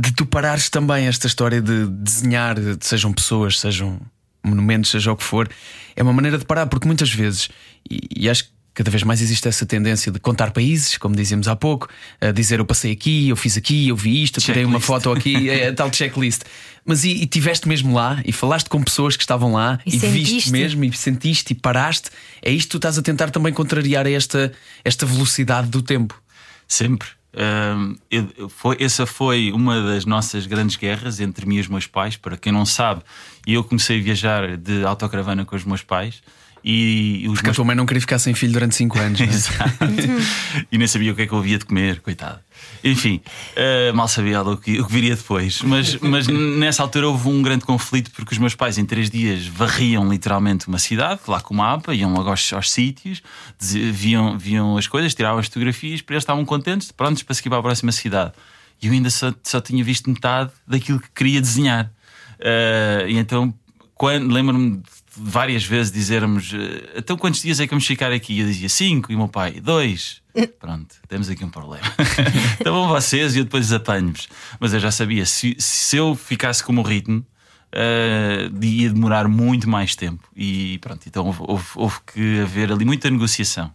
[0.00, 4.00] de tu parares também esta história de desenhar, sejam pessoas, sejam
[4.42, 5.48] monumentos, seja o que for.
[5.94, 7.48] É uma maneira de parar, porque muitas vezes,
[7.88, 11.48] e, e acho que Cada vez mais existe essa tendência de contar países, como dizíamos
[11.48, 11.88] há pouco,
[12.20, 15.10] a dizer eu passei aqui, eu fiz aqui, eu vi isto, eu tirei uma foto
[15.10, 16.42] aqui, é, é tal checklist.
[16.84, 19.98] Mas e, e tiveste mesmo lá e falaste com pessoas que estavam lá e, e
[19.98, 22.10] viste mesmo e sentiste e paraste.
[22.40, 24.52] É isto que tu estás a tentar também contrariar esta,
[24.84, 26.18] esta velocidade do tempo.
[26.68, 27.08] Sempre.
[28.48, 32.16] Foi, essa foi uma das nossas grandes guerras entre mim e os meus pais.
[32.16, 33.02] Para quem não sabe,
[33.46, 36.22] eu comecei a viajar de autocaravana com os meus pais.
[36.62, 37.54] E os Porque meus...
[37.54, 39.20] a tua mãe não queria ficar sem filho durante 5 anos.
[39.20, 39.24] É?
[39.24, 39.72] Exato.
[40.70, 42.40] e nem sabia o que é que eu havia de comer, coitado.
[42.84, 43.20] Enfim,
[43.56, 45.62] uh, mal sabia o que, o que viria depois.
[45.62, 49.46] Mas, mas nessa altura houve um grande conflito porque os meus pais, em três dias,
[49.46, 53.22] varriam literalmente uma cidade, lá com o mapa, iam logo aos, aos sítios,
[53.58, 57.58] viam, viam as coisas, tiravam as fotografias, para eles estavam contentes, prontos para seguir para
[57.58, 58.32] a próxima cidade.
[58.82, 61.90] E eu ainda só, só tinha visto metade daquilo que queria desenhar.
[62.38, 63.54] Uh, e então,
[64.08, 68.34] lembro-me de várias vezes dizermos eh, então quantos dias é que vamos ficar aqui?
[68.34, 70.22] E eu dizia cinco, e o meu pai, dois.
[70.58, 71.84] Pronto, temos aqui um problema.
[72.60, 74.28] então vão vocês e eu depois apanho-vos.
[74.58, 77.24] Mas eu já sabia, se, se eu ficasse como o ritmo,
[77.74, 80.28] uh, ia demorar muito mais tempo.
[80.36, 83.72] E pronto, então houve, houve, houve que haver ali muita negociação.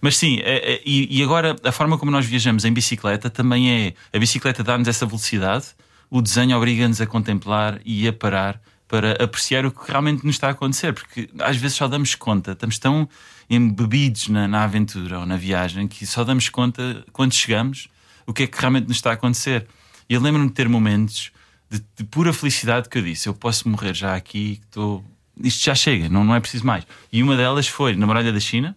[0.00, 3.94] Mas sim, é, e, agora a forma como nós viajamos em bicicleta também é.
[4.12, 5.66] A bicicleta dá-nos essa velocidade,
[6.10, 8.60] o desenho obriga-nos a contemplar e a parar
[8.92, 12.52] para apreciar o que realmente nos está a acontecer, porque às vezes só damos conta,
[12.52, 13.08] estamos tão
[13.48, 17.88] embebidos na, na aventura ou na viagem que só damos conta quando chegamos
[18.26, 19.66] o que é que realmente nos está a acontecer.
[20.10, 21.32] E eu lembro-me de ter momentos
[21.70, 25.02] de, de, pura felicidade que eu disse: eu posso morrer já aqui, estou
[25.42, 26.86] isto já chega, não, não é preciso mais.
[27.10, 28.76] E uma delas foi na muralha da China,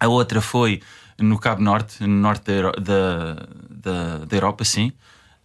[0.00, 0.82] a outra foi
[1.20, 4.92] no Cabo Norte, no norte da, da, da, da Europa, sim,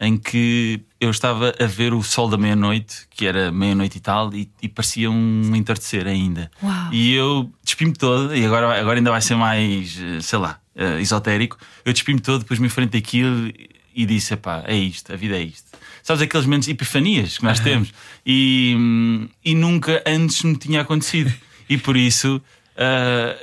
[0.02, 4.34] em que eu estava a ver o sol da meia-noite, que era meia-noite e tal,
[4.34, 6.50] e, e parecia um entardecer ainda.
[6.62, 6.92] Uau.
[6.92, 11.00] E eu despi-me todo, e agora, agora ainda vai ser mais, eh, sei lá, eh,
[11.00, 11.56] esotérico.
[11.86, 13.54] Eu despi-me todo, depois me enfrentei aquilo
[13.96, 15.70] e disse: epá, é isto, a vida é isto.
[16.02, 17.94] Sabes aqueles momentos epifanias que nós temos
[18.26, 21.32] e, hum, e nunca antes me tinha acontecido.
[21.70, 22.42] E por isso.
[22.76, 23.38] ah,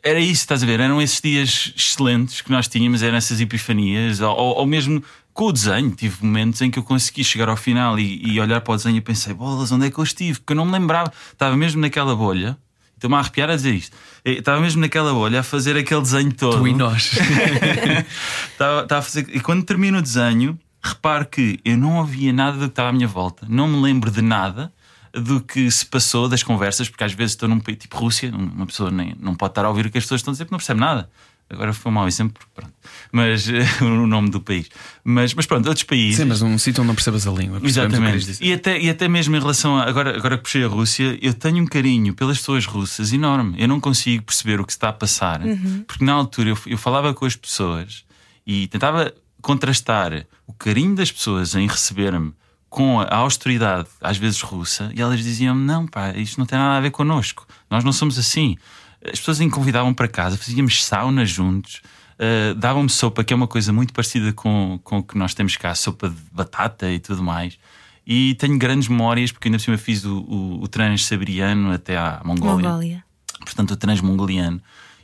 [0.00, 0.80] era isso, estás a ver?
[0.80, 5.02] Eram esses dias excelentes que nós tínhamos, eram essas epifanias, ou, ou mesmo
[5.38, 5.90] com o desenho.
[5.92, 8.96] Tive momentos em que eu consegui chegar ao final e, e olhar para o desenho
[8.96, 10.40] e pensei: bolas, onde é que eu estive?
[10.40, 12.58] Porque eu não me lembrava, estava mesmo naquela bolha.
[12.96, 13.96] Estou-me a arrepiar a dizer isto.
[14.24, 16.58] Eu Estava mesmo naquela bolha a fazer aquele desenho todo.
[16.58, 17.12] Tu e nós.
[18.52, 22.56] Estava- estava a fazer- E quando termino o desenho, repare que eu não ouvia nada
[22.56, 24.72] do que estava à minha volta, não me lembro de nada
[25.14, 28.66] do que se passou das conversas, porque às vezes estou num país tipo Rússia, uma
[28.66, 30.54] pessoa nem, não pode estar a ouvir o que as pessoas estão a dizer porque
[30.54, 31.08] não percebe nada.
[31.50, 32.74] Agora foi um mau exemplo, porque pronto.
[33.10, 34.68] Mas eh, o nome do país.
[35.02, 36.16] Mas, mas pronto, outros países.
[36.16, 37.60] Sim, mas um sítio onde não percebas a língua.
[37.62, 38.26] Exatamente.
[38.26, 38.44] dizer.
[38.44, 39.84] E até, e até mesmo em relação a.
[39.84, 43.54] Agora, agora que puxei a Rússia, eu tenho um carinho pelas pessoas russas enorme.
[43.58, 45.40] Eu não consigo perceber o que se está a passar.
[45.86, 48.04] Porque na altura eu, eu falava com as pessoas
[48.46, 52.32] e tentava contrastar o carinho das pessoas em receber-me
[52.68, 56.76] com a austeridade, às vezes russa, e elas diziam-me: Não, pá, isto não tem nada
[56.76, 57.46] a ver connosco.
[57.70, 58.56] Nós não somos assim.
[59.04, 61.82] As pessoas me convidavam para casa, fazíamos sauna juntos.
[62.18, 65.56] Uh, davam-me sopa, que é uma coisa muito parecida com, com o que nós temos
[65.56, 67.58] cá, sopa de batata e tudo mais.
[68.04, 72.20] E tenho grandes memórias, porque ainda por cima fiz o, o, o transsiberiano até à
[72.24, 73.04] Mongólia, Mongólia.
[73.40, 74.60] portanto o transmongoliano.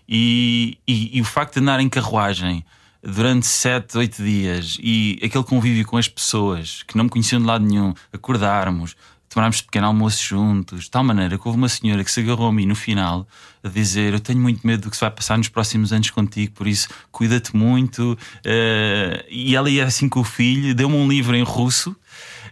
[0.09, 2.65] E, e, e o facto de andar em carruagem
[3.03, 7.47] durante sete, oito dias e aquele convívio com as pessoas que não me conheciam de
[7.47, 8.97] lado nenhum, acordarmos,
[9.35, 12.53] tomarmos pequeno almoço juntos, de tal maneira que houve uma senhora que se agarrou a
[12.53, 13.27] mim no final
[13.63, 16.53] a dizer: Eu tenho muito medo do que se vai passar nos próximos anos contigo,
[16.53, 18.17] por isso cuida-te muito.
[18.45, 21.95] Eh, e ela ia assim com o filho, deu-me um livro em russo.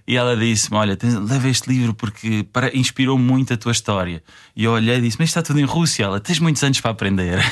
[0.06, 4.22] E ela disse-me: Olha, tens- leva este livro porque para, inspirou muito a tua história.
[4.56, 6.00] E eu olhei e disse: Mas isto está tudo em russo.
[6.00, 7.38] E ela: Tens muitos anos para aprender.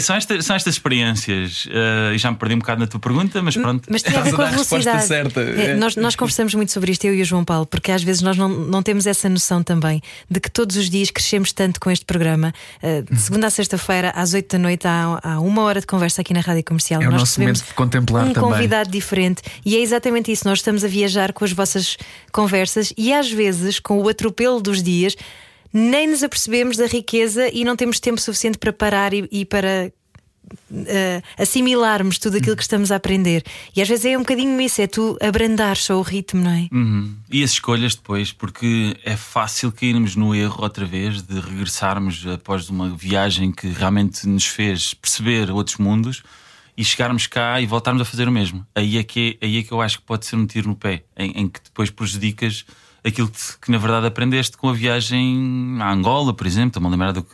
[0.00, 1.68] São, estas, são estas experiências.
[2.14, 3.86] e já me perdi um bocado na tua pergunta, mas pronto.
[3.90, 5.06] Mas tem a ver Estás a com a dar a resposta velocidade.
[5.06, 5.40] certa.
[5.42, 5.74] É, É.
[5.74, 8.38] nós, nós conversamos muito sobre isto, eu e o João Paulo, porque às vezes nós
[8.38, 12.06] não, não temos essa noção também de que todos os dias crescemos tanto com este
[12.06, 12.54] programa.
[12.82, 16.22] Uh, de segunda a sexta-feira, às oito da noite, há, há uma hora de conversa
[16.22, 17.02] aqui na Rádio Comercial.
[17.02, 18.50] É o nós nosso recebemos momento de contemplar um também.
[18.50, 20.45] convidado diferente e é exatamente isso.
[20.46, 21.96] Nós estamos a viajar com as vossas
[22.32, 25.16] conversas e às vezes, com o atropelo dos dias,
[25.72, 29.92] nem nos apercebemos da riqueza e não temos tempo suficiente para parar e, e para
[30.72, 33.42] eh, assimilarmos tudo aquilo que estamos a aprender.
[33.74, 36.68] E às vezes é um bocadinho isso, é tu abrandar só o ritmo, não é?
[36.72, 37.14] Uhum.
[37.30, 42.68] E as escolhas depois, porque é fácil cairmos no erro outra vez de regressarmos após
[42.68, 46.22] uma viagem que realmente nos fez perceber outros mundos
[46.76, 48.66] e chegarmos cá e voltarmos a fazer o mesmo.
[48.74, 51.04] Aí é que, aí é que eu acho que pode ser um tiro no pé,
[51.16, 52.64] em, em que depois prejudicas
[53.04, 56.90] aquilo que, que na verdade aprendeste com a viagem à Angola, por exemplo, estou-me a
[56.90, 57.26] lembrar do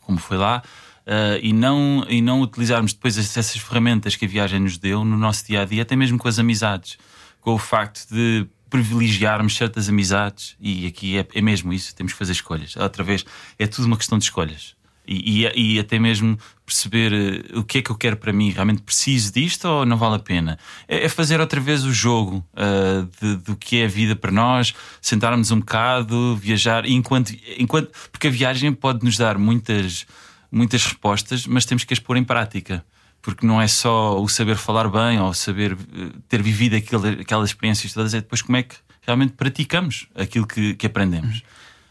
[0.00, 0.62] como foi lá.
[1.06, 5.16] Uh, e, não, e não utilizarmos depois essas ferramentas que a viagem nos deu no
[5.16, 6.98] nosso dia a dia, até mesmo com as amizades,
[7.40, 12.18] com o facto de privilegiarmos certas amizades, e aqui é, é mesmo isso, temos que
[12.18, 12.74] fazer escolhas.
[12.74, 13.24] Outra vez,
[13.56, 14.75] é tudo uma questão de escolhas.
[15.06, 18.50] E, e, e até mesmo perceber eh, o que é que eu quero para mim,
[18.50, 20.58] realmente preciso disto ou não vale a pena?
[20.88, 24.32] É, é fazer outra vez o jogo uh, de- do que é a vida para
[24.32, 30.06] nós, sentarmos um bocado, viajar, enquanto, enquanto, porque a viagem pode nos dar muitas
[30.50, 32.84] muitas respostas, mas temos que as pôr em prática.
[33.22, 37.92] Porque não é só o saber falar bem ou saber eh, ter vivido aquelas experiências
[37.92, 41.42] todas, é depois como é que realmente praticamos aquilo que, que aprendemos.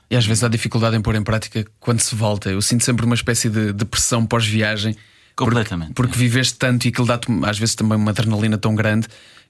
[0.10, 2.50] E às vezes há dificuldade em pôr em prática quando se volta.
[2.50, 4.96] Eu sinto sempre uma espécie de, de pressão pós-viagem.
[5.36, 5.94] Completamente.
[5.94, 9.08] Porque, porque viveste tanto e aquilo dá-te às vezes também uma adrenalina tão grande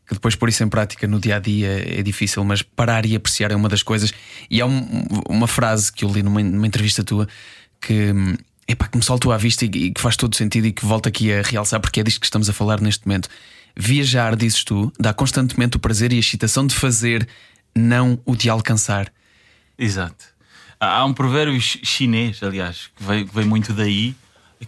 [0.07, 3.15] que depois pôr isso em prática no dia a dia é difícil, mas parar e
[3.15, 4.13] apreciar é uma das coisas.
[4.49, 7.27] E há um- uma frase que eu li numa, numa entrevista tua
[7.81, 8.13] que,
[8.67, 11.07] epá, que me saltou à vista e, e que faz todo sentido e que volto
[11.07, 13.27] aqui a realçar porque é disto que estamos a falar neste momento.
[13.75, 17.27] Viajar, dizes tu, dá constantemente o prazer e a excitação de fazer,
[17.75, 19.11] não o de alcançar.
[19.77, 20.34] Exato.
[20.85, 24.15] Há um provérbio chi- chinês, aliás, que veio muito daí,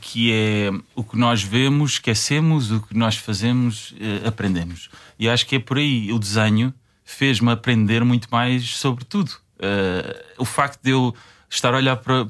[0.02, 4.90] que é o que nós vemos, esquecemos, o que nós fazemos, eh, aprendemos.
[5.18, 6.12] E acho que é por aí.
[6.14, 9.32] O desenho fez-me aprender muito mais sobre tudo.
[9.60, 11.16] Eh, o facto de eu
[11.50, 12.28] estar a olhar para,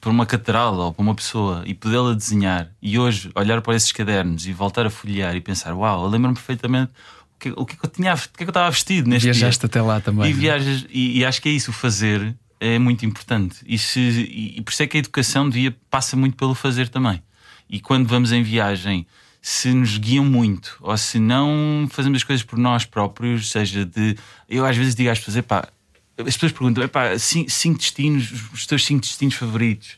[0.00, 3.92] para uma catedral ou para uma pessoa e podê-la desenhar, e hoje olhar para esses
[3.92, 6.92] cadernos e voltar a folhear e pensar: Uau, eu lembro-me perfeitamente
[7.34, 9.08] o que, o que é que eu tinha, o que é que eu estava vestido
[9.10, 9.66] neste Viajaste dia.
[9.66, 10.26] até lá também.
[10.28, 10.32] E é?
[10.32, 13.56] viajas, e, e acho que é isso, o fazer é muito importante.
[13.66, 17.20] E, se, e, por isso é que a educação devia, passa muito pelo fazer também.
[17.68, 19.04] E quando vamos em viagem,
[19.40, 24.16] se nos guiam muito, ou se não fazemos as coisas por nós próprios, seja de.
[24.48, 25.68] Eu às vezes digo às pessoas, epá,
[26.16, 26.84] as pessoas perguntam,
[27.18, 29.96] cinco, cinco destinos, os teus cinco destinos favoritos.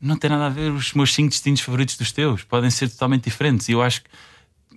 [0.00, 3.24] Não tem nada a ver os meus cinco destinos favoritos dos teus, podem ser totalmente
[3.24, 3.68] diferentes.
[3.68, 4.10] E eu acho que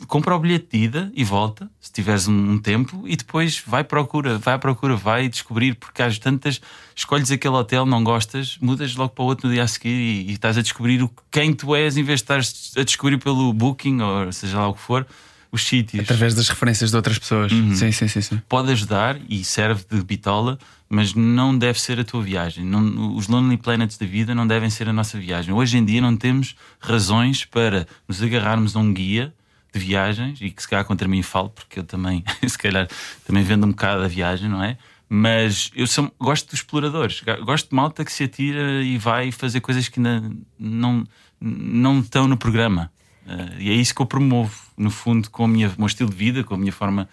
[0.08, 3.84] compra o bilhete de ida e volta, se tiveres um, tempo, e depois vai à
[3.84, 6.62] procura, vai à procura, vai descobrir, porque às tantas
[6.95, 10.29] escolhes aquele hotel, não gostas, mudas logo para o outro no dia a seguir e,
[10.29, 13.51] e estás a descobrir o, quem tu és em vez de estares a descobrir pelo
[13.53, 15.05] booking, ou seja lá o que for,
[15.51, 16.03] os sítios.
[16.03, 17.51] Através das referências de outras pessoas.
[17.51, 17.73] Uhum.
[17.73, 18.41] Sim, sim, sim, sim.
[18.49, 22.65] Pode ajudar e serve de bitola, mas não deve ser a tua viagem.
[22.65, 25.53] Não- os Lonely Planets da vida não devem ser a nossa viagem.
[25.53, 29.34] Hoje em dia não temos razões para nos agarrarmos a um guia
[29.77, 32.88] de viagens e que se calhar contra mim falo, porque eu também, se calhar,
[33.25, 34.77] também vendo um bocado a viagem, não é?
[35.07, 39.61] Mas eu sou- gosto dos exploradores, gosto de malta que se atira e vai fazer
[39.61, 40.23] coisas que ainda
[40.57, 41.05] não,
[41.39, 42.91] não estão no programa.
[43.27, 46.43] Eh, e é isso que eu promovo, no fundo, com o meu estilo de vida,
[46.43, 47.07] com a minha forma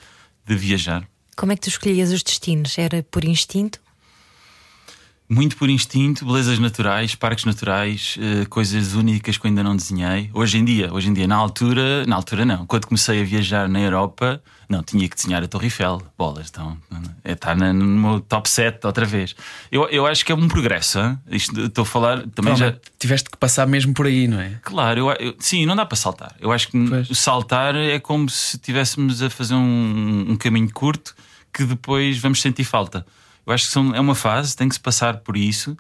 [0.47, 1.07] de viajar.
[1.37, 2.79] Como é que tu escolhias os destinos?
[2.79, 3.79] Era por instinto?
[5.33, 10.29] Muito por instinto, belezas naturais, parques naturais, eh, coisas únicas que eu ainda não desenhei.
[10.35, 12.67] Hoje em dia, hoje em dia, na altura, na altura não.
[12.67, 16.77] Quando comecei a viajar na Europa, não, tinha que desenhar a Torre Eiffel, bolas, então
[17.25, 19.35] é, está na- no meu top 7 outra vez.
[19.71, 21.19] Eu, eu acho que é um progresso, hein?
[21.31, 22.75] Isto, estou a falar também já.
[22.99, 24.59] Tiveste que passar mesmo por aí, não é?
[24.63, 26.37] Claro, eu, eu- sim, não dá para saltar.
[26.41, 27.09] Eu acho que Pois.
[27.19, 31.15] saltar é como se estivéssemos a fazer um, um caminho curto
[31.51, 33.07] que depois vamos sentir falta.
[33.47, 35.77] Eu acho que são- é uma fase, tem que se passar por isso.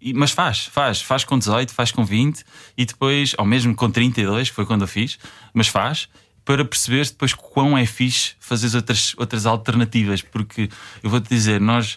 [0.00, 2.44] E- mas faz, faz, faz com 18, faz com 20
[2.76, 5.18] e depois, ou mesmo com 32, que foi quando eu fiz,
[5.52, 6.08] mas faz
[6.44, 10.20] para perceber depois quão é fixe fazer as outras, outras alternativas.
[10.20, 10.68] Porque
[11.02, 11.96] eu vou-te dizer, nós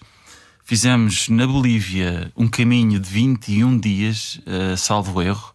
[0.64, 5.54] fizemos na Bolívia um caminho de 21 dias, eh, salvo erro,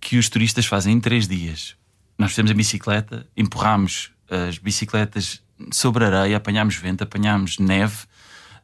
[0.00, 1.76] que os turistas fazem em 3 dias.
[2.18, 5.40] Nós fizemos a bicicleta, empurrámos as bicicletas
[5.72, 7.98] sobre areia, apanhámos vento, apanhámos neve,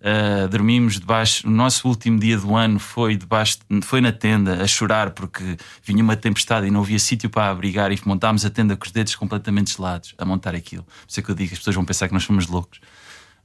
[0.01, 1.47] uh, dormimos debaixo.
[1.47, 6.03] O nosso último dia do ano foi debaixo, foi na tenda a chorar porque vinha
[6.03, 9.15] uma tempestade e não havia sítio para abrigar e montámos a tenda com os dedos
[9.15, 10.83] completamente gelados a montar aquilo.
[10.85, 12.81] Por isso é que eu digo as pessoas vão pensar que nós somos loucos.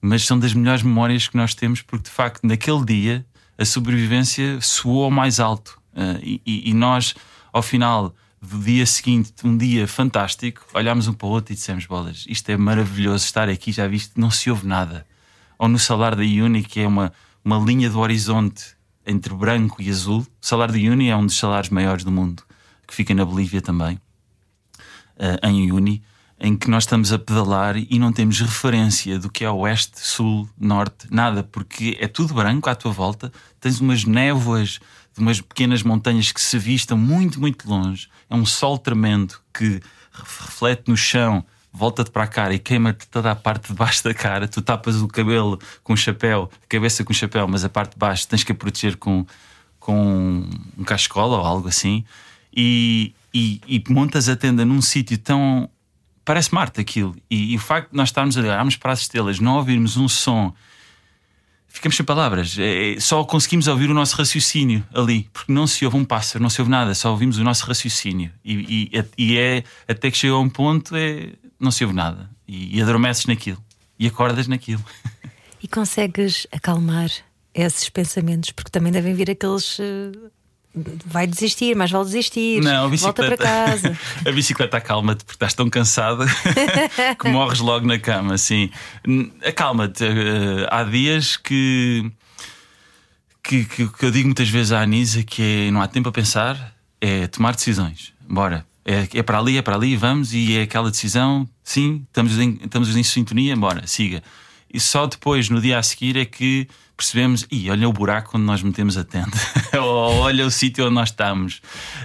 [0.01, 3.25] Mas são das melhores memórias que nós temos porque de facto naquele dia
[3.57, 7.15] a sobrevivência soou ao mais alto Uh, e- e nós
[7.53, 11.85] ao final do dia seguinte, um dia fantástico, olhámos um para o outro e dissemos:
[11.85, 15.07] Bolas, isto é maravilhoso estar aqui, já viste, não se ouve nada.
[15.57, 17.11] Ou no salário da Uni, que é uma,
[17.43, 20.21] uma linha do horizonte entre branco e azul.
[20.21, 22.43] O salário da Uni é um dos salários maiores do mundo,
[22.87, 23.99] que fica na Bolívia também,
[25.17, 26.03] eh, em Uni,
[26.39, 30.49] em que nós estamos a pedalar e não temos referência do que é oeste, sul,
[30.59, 34.79] norte, nada, porque é tudo branco à tua volta, tens umas névoas
[35.13, 39.81] de umas pequenas montanhas que se vistam muito, muito longe, é um sol tremendo que
[40.11, 44.13] reflete no chão, volta-te para a cara e queima-te toda a parte de baixo da
[44.13, 44.47] cara.
[44.47, 47.91] Tu tapas o cabelo com o chapéu, a cabeça com o chapéu, mas a parte
[47.91, 49.25] de baixo tens que a proteger com,
[49.79, 52.05] com um cascola ou algo assim.
[52.55, 55.69] E, e, e montas a tenda num sítio tão.
[56.23, 57.15] Parece Marte aquilo.
[57.29, 60.07] E, e o facto de nós estarmos a olharmos para as estrelas, não ouvirmos um
[60.07, 60.53] som
[61.75, 62.55] ficamos sem palavras.
[62.57, 66.49] É, só conseguimos ouvir o nosso raciocínio ali, porque não se ouve um pássaro, não
[66.49, 68.31] se ouve nada, só ouvimos o nosso raciocínio.
[68.45, 71.33] E, e, e é até que chega a um ponto, é,
[71.65, 72.29] não se ouve nada.
[72.47, 73.61] E, e adormeces naquilo
[73.99, 74.83] e acordas naquilo.
[75.63, 77.09] E consegues acalmar
[77.51, 79.79] esses pensamentos, porque também devem vir aqueles.
[79.79, 80.11] eh,
[81.07, 82.61] vai desistir, mais vale desistir.
[82.61, 83.37] Não, a Volta bicicleta.
[83.37, 83.99] para casa.
[84.27, 86.25] a bicicleta acalma-te porque estás tão cansada
[87.19, 88.35] que morres logo na cama.
[88.35, 88.69] Assim.
[89.43, 90.03] Acalma-te.
[90.03, 92.11] Eh, Há dias que,
[93.43, 96.11] que, que, que eu digo muitas vezes à Anisa que é, não há tempo a
[96.11, 98.13] pensar, é tomar decisões.
[98.29, 98.63] Bora.
[98.85, 102.59] É, é para ali, é para ali, vamos, e é aquela decisão, sim, estamos em,
[102.63, 104.21] estamos em sintonia, bora, siga.
[104.71, 108.45] E só depois, no dia a seguir, é que percebemos, e olha o buraco onde
[108.45, 109.31] nós metemos a tenda,
[109.81, 111.61] ou olha o sítio onde nós estamos.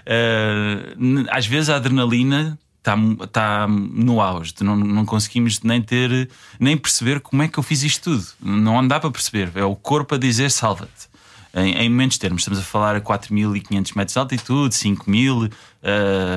[0.06, 2.96] Uh, às vezes a adrenalina está
[3.30, 7.82] tá no auge, não, não conseguimos nem ter, nem perceber como é que eu fiz
[7.82, 8.26] isto tudo.
[8.40, 11.09] Não dá para perceber, é o corpo a dizer salva-te.
[11.54, 15.50] Em, em momentos termos, estamos a falar a 4.500 metros de altitude, 5.000, uh,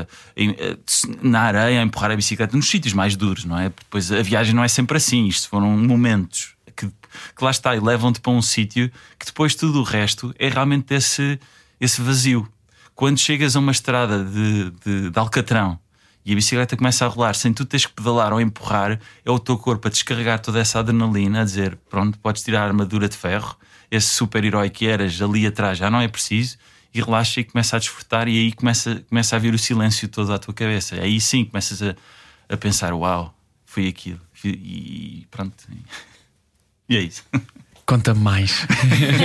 [0.02, 3.70] uh, na areia, a empurrar a bicicleta, nos sítios mais duros, não é?
[3.70, 7.80] Depois a viagem não é sempre assim, isto foram momentos que, que lá está e
[7.80, 11.40] levam-te para um sítio que depois tudo o resto é realmente esse,
[11.80, 12.48] esse vazio.
[12.96, 15.80] Quando chegas a uma estrada de, de, de Alcatrão
[16.26, 19.40] e a bicicleta começa a rolar sem tu teres que pedalar ou empurrar, é o
[19.40, 23.18] teu corpo a descarregar toda essa adrenalina, a dizer: pronto, podes tirar a armadura de
[23.18, 23.58] ferro,
[23.96, 26.58] esse super-herói que eras ali atrás já não é preciso,
[26.94, 30.34] e relaxa e começa a desfrutar, e aí começa, começa a vir o silêncio todo
[30.34, 30.96] à tua cabeça.
[30.96, 31.96] Aí sim começas a,
[32.50, 33.36] a pensar: uau,
[33.66, 34.20] foi aquilo.
[34.44, 35.56] E pronto.
[36.90, 37.24] E é isso.
[37.86, 38.68] Conta mais.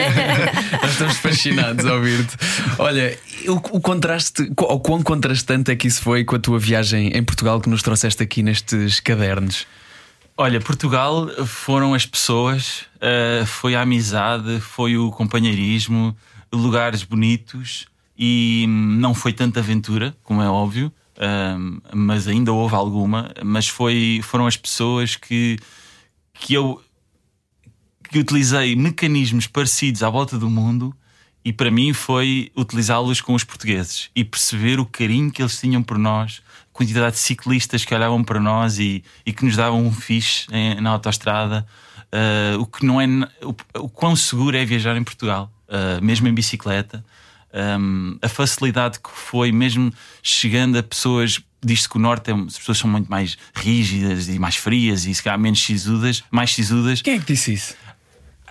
[0.88, 2.36] Estamos fascinados a ouvir-te.
[2.78, 7.08] Olha, o, o contraste, o quão contrastante é que isso foi com a tua viagem
[7.08, 9.66] em Portugal que nos trouxeste aqui nestes cadernos?
[10.40, 16.16] Olha, Portugal foram as pessoas, uh, foi a amizade, foi o companheirismo,
[16.52, 17.86] lugares bonitos
[18.16, 23.32] e não foi tanta aventura, como é óbvio, uh, mas ainda houve alguma.
[23.44, 25.58] Mas foi, foram as pessoas que,
[26.32, 26.80] que eu
[28.08, 30.94] que utilizei mecanismos parecidos à volta do mundo
[31.44, 35.82] e para mim foi utilizá-los com os portugueses e perceber o carinho que eles tinham
[35.82, 39.84] por nós, a quantidade de ciclistas que olhavam para nós e, e que nos davam
[39.84, 41.66] um fixe em, na autoestrada.
[42.08, 43.06] Uh, o que não é
[43.42, 47.04] o, o, quão seguro é viajar em Portugal, uh, mesmo em bicicleta.
[47.52, 52.58] Um, a facilidade que foi, mesmo chegando a pessoas diz-se que o norte é, as
[52.58, 57.02] pessoas são muito mais rígidas e mais frias e se calhar menos sisudas, mais sisudas.
[57.02, 57.74] Quem é que disse isso?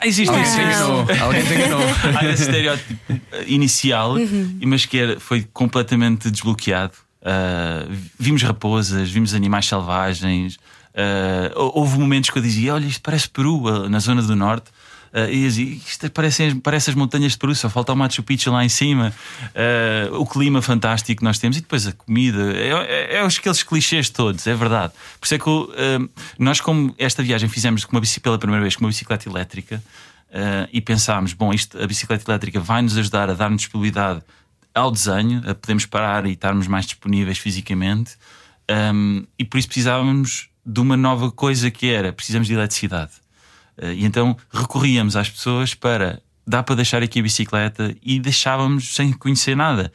[0.04, 1.06] Existe Alguém esse, te enganou.
[1.22, 1.82] Alguém te enganou.
[2.16, 2.94] há esse estereótipo
[3.48, 4.16] inicial,
[4.66, 6.94] mas que era, foi completamente desbloqueado.
[7.22, 10.56] Uh, vimos raposas, vimos animais selvagens.
[10.56, 14.72] Uh, houve momentos que eu dizia: Olha, isto parece Peru, na zona do norte.
[15.14, 18.64] Uh, e isto parece, parece as montanhas de Peru, só falta o Machu Picchu lá
[18.64, 19.14] em cima.
[19.50, 22.54] Uh, o clima fantástico que nós temos e depois a comida.
[22.56, 24.94] É, é, é aqueles clichês todos, é verdade.
[25.20, 28.62] Por isso é que uh, nós, como esta viagem fizemos com uma bicicleta pela primeira
[28.62, 29.82] vez com uma bicicleta elétrica
[30.72, 34.22] e pensámos: bom, isto, a bicicleta elétrica vai nos ajudar a dar-nos disponibilidade
[34.76, 38.16] ao desenho, a podermos parar e estarmos mais disponíveis fisicamente.
[38.70, 43.12] Um, e por isso precisávamos de uma nova coisa que era: precisamos de eletricidade.
[43.78, 48.96] Eh, e então recorríamos às pessoas para dá para deixar aqui a bicicleta e deixávamos
[48.96, 49.92] sem conhecer nada.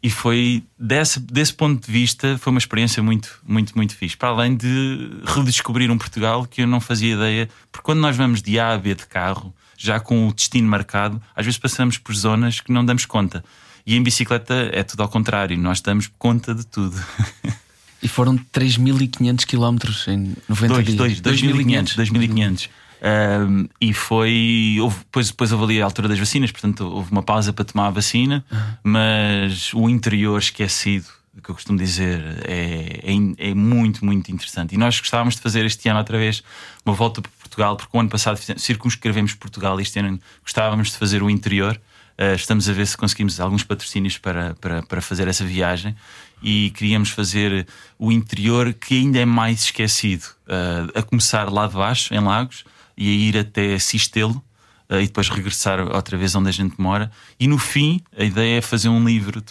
[0.00, 4.16] E foi desse, desse ponto de vista, foi uma experiência muito, muito, muito fixe.
[4.16, 8.40] Para além de redescobrir um Portugal que eu não fazia ideia, porque quando nós vamos
[8.40, 12.14] de A a B de carro, já com o destino marcado, às vezes passamos por
[12.14, 13.42] zonas que não damos conta.
[13.84, 16.96] E em bicicleta é tudo ao contrário, nós damos conta de tudo.
[18.00, 21.20] E foram 3.500 km em 90 dois, dias.
[21.20, 22.68] 2.500.
[23.02, 23.48] 2.500.
[23.48, 24.76] Um, e foi.
[24.80, 27.86] Houve, depois, depois houve ali a altura das vacinas, portanto, houve uma pausa para tomar
[27.88, 28.58] a vacina, uhum.
[28.82, 31.06] mas o interior esquecido,
[31.42, 34.74] que eu costumo dizer, é, é, é, muito, muito interessante.
[34.74, 36.42] E nós gostávamos de fazer este ano outra vez
[36.84, 41.22] uma volta para Portugal, porque o ano passado circunscrevemos Portugal, este ano gostávamos de fazer
[41.22, 41.80] o interior.
[42.20, 45.94] Uh, estamos a ver se conseguimos alguns patrocínios para, para, para fazer essa viagem
[46.42, 47.64] e queríamos fazer
[47.96, 52.64] o interior que ainda é mais esquecido, uh, a começar lá de baixo, em Lagos
[52.98, 54.42] e a ir até Sistelo
[54.90, 57.10] uh, e depois regressar outra vez onde a gente mora.
[57.38, 59.42] E no fim, a ideia é fazer um livro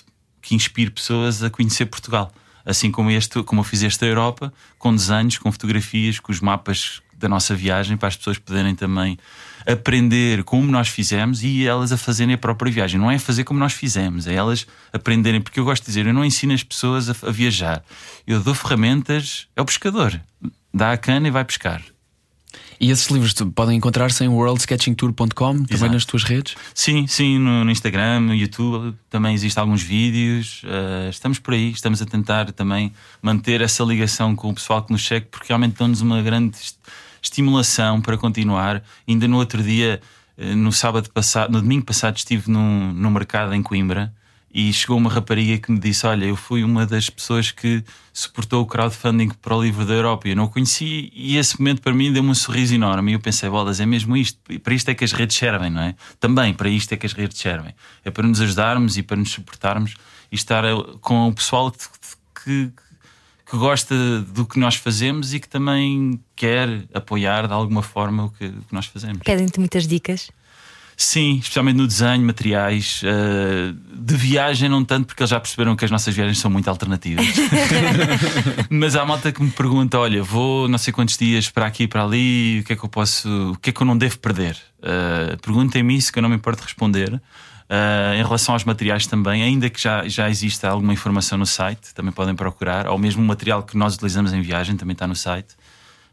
[0.41, 2.31] que inspire pessoas a conhecer Portugal.
[2.65, 7.01] Assim como, este, como eu fiz esta Europa, com desenhos, com fotografias, com os mapas
[7.17, 9.17] da nossa viagem, para as pessoas poderem também
[9.65, 12.99] aprender como nós fizemos e elas a fazerem a própria viagem.
[12.99, 15.41] Não é fazer como nós fizemos, é elas aprenderem.
[15.41, 17.83] Porque eu gosto de dizer, eu não ensino as pessoas a, viajar,
[18.25, 20.19] eu dou ferramentas ao pescador.
[20.73, 21.81] Dá a cana e vai pescar.
[22.79, 26.55] E esses livros podem encontrar-se em worldsketchingtour.com, também nas tuas redes?
[26.73, 30.61] Sim, sim, no, no, Instagram, no YouTube, também existem alguns vídeos.
[30.63, 34.91] Uh, estamos por aí, estamos a tentar também manter essa ligação com o pessoal que
[34.91, 36.57] nos segue, porque realmente dão-nos uma grande
[37.21, 38.83] estimulação para continuar.
[39.07, 39.99] Ainda no outro dia,
[40.37, 44.13] uh, no sábado passado, no domingo passado, estive num, num mercado em Coimbra
[44.53, 47.83] e chegou uma rapariga que me disse: Olha, eu fui uma das pessoas que
[48.13, 50.27] suportou o crowdfunding para o livro da Europa.
[50.27, 53.11] Eu não o conheci e esse momento para mim deu-me um sorriso enorme.
[53.11, 54.39] E eu pensei: Bolas, é mesmo isto.
[54.49, 55.95] E para isto é que as redes servem, não é?
[56.19, 57.73] Também para isto é que as redes servem.
[58.03, 59.95] É para nos ajudarmos e para nos suportarmos
[60.31, 60.63] e estar
[61.01, 61.87] com o pessoal que,
[62.43, 62.71] que,
[63.49, 68.29] que gosta do que nós fazemos e que também quer apoiar de alguma forma o
[68.29, 69.19] que, o que nós fazemos.
[69.23, 70.29] Pedem-te muitas dicas?
[70.99, 73.03] Sim, especialmente no desenho, materiais.
[73.03, 76.67] Uh, de viagem, não tanto, porque eles já perceberam que as nossas viagens são muito
[76.67, 77.23] alternativas.
[78.67, 81.87] Mas há malta que me pergunta: olha, vou não sei quantos dias para aqui e
[81.87, 84.17] para ali, o que é que eu posso, o que é que eu não devo
[84.17, 84.57] perder?
[84.79, 87.13] Uh, Perguntem-me isso que eu não me importo responder.
[87.13, 91.93] Uh, em relação aos materiais também, ainda que já, já exista alguma informação no site,
[91.93, 95.15] também podem procurar, ou mesmo o material que nós utilizamos em viagem também está no
[95.15, 95.53] site.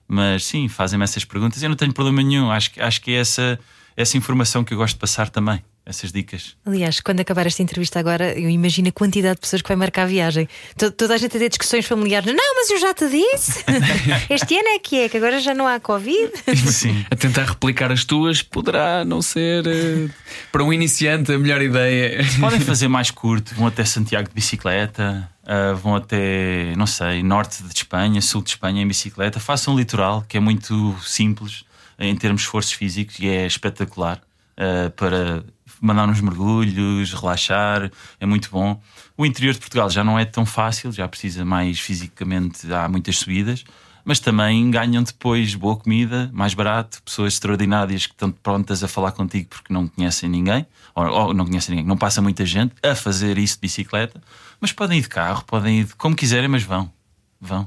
[0.06, 1.62] Mas sim, fazem-me essas perguntas.
[1.62, 3.58] Eu não tenho problema nenhum, acho, acho que é essa
[3.96, 5.62] essa informação que eu gosto de passar também.
[5.86, 6.56] essas dicas.
[6.64, 10.04] Aliás, quando acabar esta entrevista agora, eu imagino a quantidade de pessoas que vai marcar
[10.04, 10.48] a viagem.
[10.78, 12.26] To- Toda a gente a ter discussões familiares.
[12.34, 13.62] Não, mas eu já te disse.
[14.30, 16.32] este ano é que é, que agora já não há Covid.
[16.72, 17.04] Sim.
[17.10, 20.08] A tentar replicar as tuas poderá não ser eh,
[20.50, 22.24] para um iniciante a melhor ideia.
[22.40, 27.62] Podem fazer mais curto, vão até Santiago de bicicleta, ah, vão até, não sei, norte
[27.62, 29.38] de Espanha, sul de Espanha em bicicleta.
[29.38, 31.62] Façam um litoral, que é muito simples
[31.98, 34.20] em termos de esforços físicos e é espetacular
[34.56, 35.44] ah, para
[35.80, 37.90] mandar uns mergulhos, relaxar,
[38.20, 38.80] é muito bom.
[39.16, 43.18] O interior de Portugal já não é tão fácil, já precisa mais fisicamente, há muitas
[43.18, 43.64] subidas.
[44.06, 49.12] Mas também ganham depois boa comida, mais barato, pessoas extraordinárias que estão prontas a falar
[49.12, 52.94] contigo porque não conhecem ninguém, ou, ou não conhecem ninguém, não passa muita gente a
[52.94, 54.22] fazer isso de bicicleta,
[54.60, 56.92] mas podem ir de carro, podem ir de, como quiserem, mas vão.
[57.40, 57.66] Vão.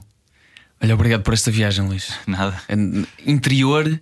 [0.79, 2.13] Olha, obrigado por esta viagem, Luís.
[2.27, 2.61] Nada.
[3.25, 3.99] Interior.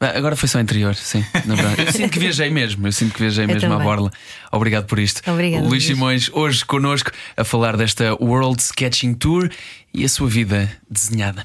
[0.00, 1.24] Agora foi só interior, sim.
[1.44, 1.82] na verdade.
[1.86, 3.86] Eu sinto que viajei mesmo, eu sinto que viajei Eu mesmo à também.
[3.86, 4.10] borla.
[4.52, 5.22] Obrigado por isto.
[5.28, 5.84] Obrigada, Luís Luís.
[5.86, 9.50] Simões, hoje connosco a falar desta World Sketching Tour
[9.92, 11.44] e a sua vida desenhada.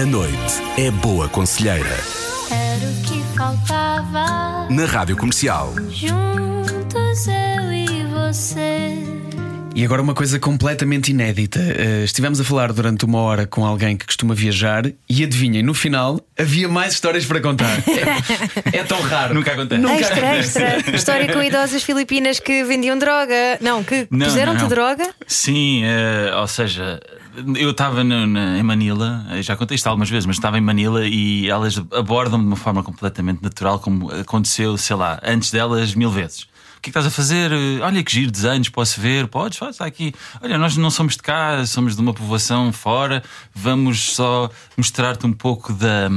[0.00, 0.36] A noite
[0.76, 1.88] é boa conselheira.
[2.50, 4.68] Era o que faltava.
[4.70, 5.74] Na Rádio Comercial.
[5.90, 8.94] Juntos eu e você.
[9.78, 11.60] E agora uma coisa completamente inédita.
[11.60, 15.72] Eh, estivemos a falar durante uma hora com alguém que costuma viajar e adivinhem, no
[15.72, 17.78] final havia mais histórias para contar.
[17.86, 19.34] É, é tão raro.
[19.34, 19.86] Nunca acontece.
[19.86, 20.80] extra, extra.
[20.96, 23.56] História com idosas filipinas que vendiam droga.
[23.60, 25.14] Não, que puseram-te droga.
[25.28, 27.00] Sim, eh, ou seja,
[27.56, 31.48] eu estava em Manila, eh, já contei isto algumas vezes, mas estava em Manila e
[31.48, 36.47] elas abordam-me de uma forma completamente natural, como aconteceu, sei lá, antes delas mil vezes.
[36.78, 37.50] O que é que estás a fazer?
[37.82, 39.26] Olha que giro desenhos, posso ver?
[39.26, 40.14] Podes, faz, está aqui.
[40.40, 43.20] Olha, nós não somos de cá, somos de uma povoação fora,
[43.52, 46.08] vamos só mostrar-te um pouco da.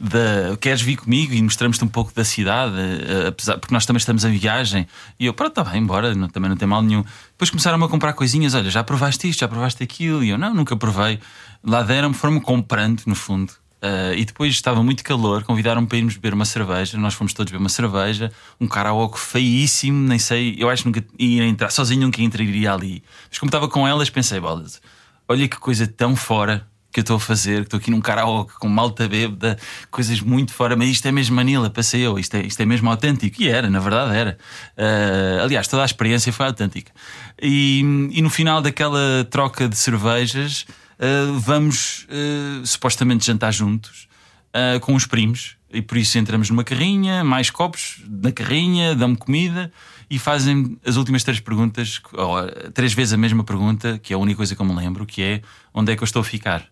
[0.00, 3.98] da queres vir comigo e mostramos-te um pouco da cidade, eh, apesar, porque nós também
[3.98, 4.88] estamos em viagem.
[5.18, 7.04] E eu, pronto, está bem, embora, também não tem mal nenhum.
[7.32, 10.24] Depois começaram a comprar coisinhas, olha, já provaste isto, já provaste aquilo.
[10.24, 11.20] E eu, não, nunca provei.
[11.62, 13.52] Lá deram-me, foram-me comprando, no fundo.
[13.82, 16.98] Uh, e depois estava muito calor, convidaram-me para irmos beber uma cerveja.
[16.98, 21.04] Nós fomos todos beber uma cerveja, um karaoke feíssimo, nem sei, eu acho que nunca
[21.18, 23.02] ia entrar, sozinho nunca entraria ali.
[23.28, 24.82] Mas como estava com elas, pensei, bolas,
[25.26, 28.52] olha que coisa tão fora que eu estou a fazer, que estou aqui num karaoke
[28.54, 29.56] com malta bêbada,
[29.90, 32.90] coisas muito fora, mas isto é mesmo Manila, passei eu, isto é, isto é mesmo
[32.90, 33.40] autêntico.
[33.40, 34.38] E era, na verdade era.
[34.76, 36.92] Uh, aliás, toda a experiência foi autêntica.
[37.40, 40.66] E, e no final daquela troca de cervejas,
[41.00, 44.08] uh, vamos uh, supostamente jantar juntos
[44.54, 45.56] uh, com os primos.
[45.72, 49.72] E por isso entramos numa carrinha, mais copos na carrinha, dão-me comida
[50.10, 54.18] e fazem as últimas três perguntas, ou, três vezes a mesma pergunta, que é a
[54.18, 55.42] única coisa que eu me lembro, que é
[55.72, 56.66] onde é que eu estou a ficar?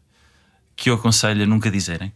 [0.74, 2.12] Que eu aconselho a nunca dizerem.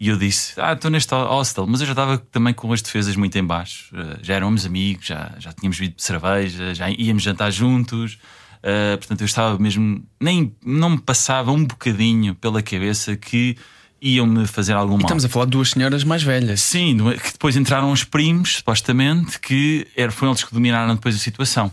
[0.00, 3.14] E eu disse: Ah, estou neste hostel, mas eu já estava também com as defesas
[3.14, 3.94] muito em baixo.
[4.20, 8.18] Já éramos amigos, já, já tínhamos bebido cerveja, já íamos jantar juntos.
[8.66, 10.02] Uh, portanto, eu estava mesmo.
[10.20, 13.56] Nem, não me passava um bocadinho pela cabeça que
[14.02, 15.02] iam-me fazer algum mal.
[15.02, 16.62] Estamos a falar de duas senhoras mais velhas.
[16.62, 21.18] Sim, que depois entraram os primos, supostamente, que eram, foram eles que dominaram depois a
[21.18, 21.70] situação.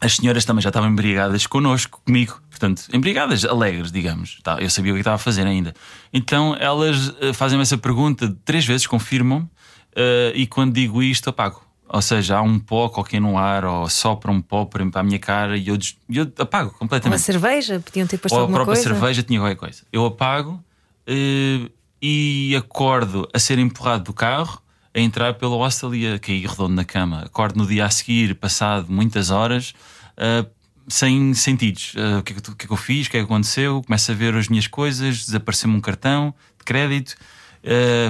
[0.00, 4.38] As senhoras também já estavam embriagadas connosco, comigo, portanto, embriagadas, alegres, digamos.
[4.42, 5.74] Tá, Eu sabia o que estava a fazer ainda.
[6.10, 9.50] Então elas eh, fazem-me essa pergunta três vezes, confirmam,
[9.94, 11.67] eh, e quando digo isto, apago.
[11.90, 15.18] Ou seja, há um pó qualquer no ar, ou sopra um pó para a minha
[15.18, 15.78] cara e eu,
[16.10, 18.90] eu apago Uma completamente cerveja, podiam ter posto ou a alguma própria coisa.
[18.90, 19.82] cerveja tinha qualquer coisa.
[19.92, 20.62] Eu apago
[21.06, 21.70] eh,
[22.02, 24.60] e acordo a ser empurrado do carro,
[24.94, 27.22] a entrar pelo hostel e a cair redondo na cama.
[27.24, 29.72] Acordo no dia a seguir, passado muitas horas,
[30.16, 30.44] eh,
[30.88, 31.92] sem sentidos.
[31.96, 33.06] Eh, o, que é que, eu- o que é que eu fiz?
[33.06, 33.82] O que é que aconteceu?
[33.82, 37.16] Começo a ver as minhas coisas, desapareceu-me um cartão de crédito.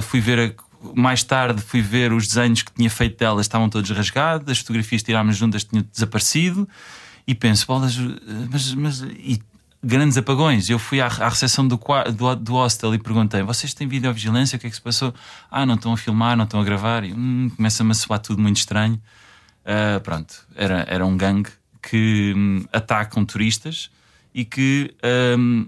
[0.03, 3.89] Fui ver a- mais tarde fui ver os desenhos que tinha feito delas, estavam todos
[3.89, 6.67] rasgados, as fotografias tirámos juntas tinham desaparecido
[7.27, 7.97] e penso, bolas,
[8.49, 9.39] mas, mas e
[9.83, 10.69] grandes apagões.
[10.69, 11.79] Eu fui à, à recepção do,
[12.15, 14.57] do, do hostel e perguntei: vocês têm videovigilância?
[14.57, 15.13] O que é que se passou?
[15.49, 17.03] Ah, não estão a filmar, não estão a gravar.
[17.03, 19.01] E, hum, Começa-me a soar tudo muito estranho.
[19.65, 21.51] Ah, pronto, era, era um gangue
[21.81, 23.89] que hum, atacam turistas
[24.33, 24.93] e que
[25.37, 25.67] hum,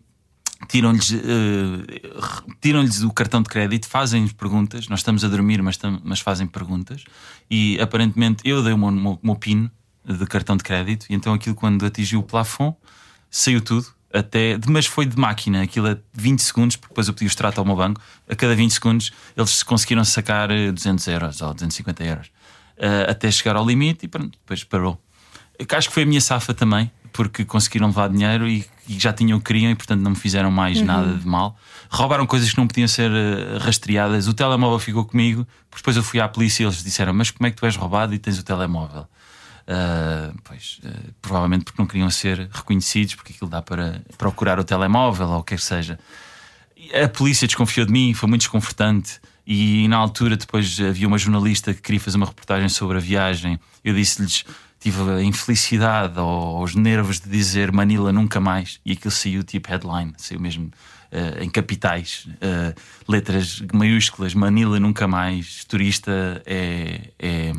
[0.67, 2.01] tiram-lhes eh,
[2.61, 4.87] tiram-lhes o cartão de crédito, fazem perguntas.
[4.87, 7.03] Nós estamos a dormir, mas, mas fazem perguntas.
[7.49, 9.69] E aparentemente eu dei o meu, meu- meu PIN
[10.05, 12.75] de cartão de crédito, e então aquilo, quando atingiu o plafond,
[13.29, 13.87] saiu tudo.
[14.13, 17.59] Até, mas foi de máquina, aquilo a 20 segundos, porque depois eu pedi o extrato
[17.61, 18.01] ao meu banco.
[18.29, 22.27] A cada 20 segundos eles conseguiram sacar eh, 200 euros ou 250 euros
[22.77, 25.01] eh, até chegar ao limite e pronto, depois parou.
[25.71, 29.37] Acho que foi a minha safa também, porque conseguiram levar dinheiro e, e já tinham
[29.37, 31.57] o que queriam e, portanto, não me fizeram mais nada de mal.
[31.89, 34.27] Roubaram coisas que não podiam ser eh, rastreadas.
[34.27, 35.45] O telemóvel ficou comigo,
[35.75, 38.13] depois eu fui à polícia e eles disseram: Mas como é que tu és roubado
[38.13, 39.07] e tens o telemóvel?
[39.61, 44.63] Uh, pois, uh, provavelmente porque não queriam ser reconhecidos, porque aquilo dá para procurar o
[44.63, 45.99] telemóvel ou o que seja.
[47.03, 49.19] A polícia desconfiou de mim, foi muito desconfortante.
[49.45, 53.59] E na altura, depois havia uma jornalista que queria fazer uma reportagem sobre a viagem.
[53.83, 54.45] Eu disse-lhes:
[54.81, 58.79] tive a infelicidade ou os nervos de dizer Manila nunca mais.
[58.83, 62.73] E aquilo saiu tipo headline, saiu mesmo uh, em capitais, uh,
[63.07, 67.51] letras maiúsculas: Manila nunca mais, turista é, é,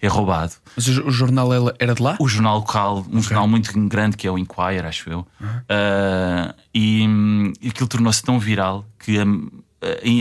[0.00, 0.52] é roubado.
[0.76, 1.50] Mas o, jornal
[1.80, 2.16] era de lá?
[2.20, 3.22] O jornal local, um okay.
[3.22, 5.26] jornal muito grande que é o Inquirer, acho eu.
[5.40, 5.48] Uhum.
[5.48, 9.18] Uh, e um, aquilo tornou-se tão viral que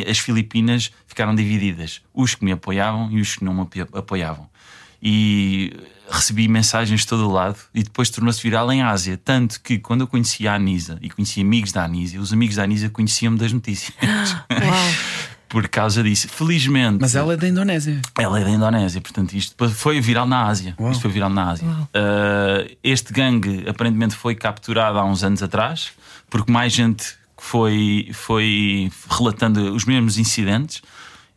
[0.10, 2.02] as Filipinas ficaram divididas.
[2.12, 4.50] Os que me apoiavam e os que não me apoiavam.
[5.02, 5.74] E
[6.10, 9.18] recebi mensagens de todo o lado e depois tornou-se viral em Ásia.
[9.18, 12.64] Tanto que quando eu conhecia a Anisa e conhecia amigos da Anisa, os amigos da
[12.64, 13.94] Anisa conheciam-me das notícias.
[15.52, 17.00] Por causa disso, felizmente.
[17.02, 18.02] Mas ela é da Indonésia.
[18.18, 20.74] Ela é da Indonésia, portanto, isto foi viral na Ásia.
[20.80, 20.92] Uau.
[20.92, 21.68] Isto foi viral na Ásia.
[21.68, 25.92] Uh, este gangue aparentemente foi capturado há uns anos atrás,
[26.30, 30.82] porque mais gente foi, foi relatando os mesmos incidentes.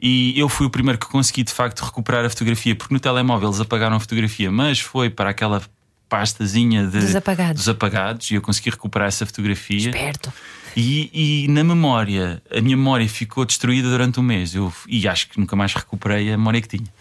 [0.00, 3.48] E eu fui o primeiro que consegui de facto recuperar a fotografia, porque no telemóvel
[3.48, 5.62] eles apagaram a fotografia, mas foi para aquela
[6.08, 7.62] pastazinha de, dos, apagados.
[7.62, 9.90] dos apagados e eu consegui recuperar essa fotografia.
[9.90, 10.32] Esperto.
[10.76, 15.28] E, e, na memória, a minha memória ficou destruída durante um mês eu, e acho
[15.28, 16.92] que nunca mais recuperei a memória que tinha.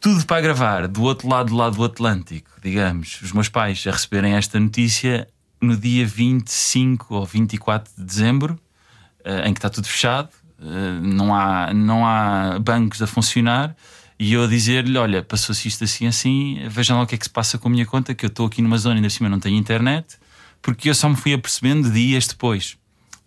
[0.00, 3.90] Tudo para gravar do outro lado do lado do Atlântico, digamos, os meus pais a
[3.90, 5.28] receberem esta notícia
[5.60, 8.58] no dia 25 ou 24 de dezembro,
[9.20, 10.30] uh, em que está tudo fechado,
[11.02, 13.74] não, há, não há bancos a funcionar.
[14.20, 17.24] E eu a dizer-lhe: Olha, passou-se isto assim, assim, vejam lá o que é que
[17.24, 19.30] se passa com a minha conta, que eu estou aqui numa zona, ainda por cima
[19.30, 20.18] não tenho internet,
[20.60, 22.76] porque eu só me fui apercebendo dias depois.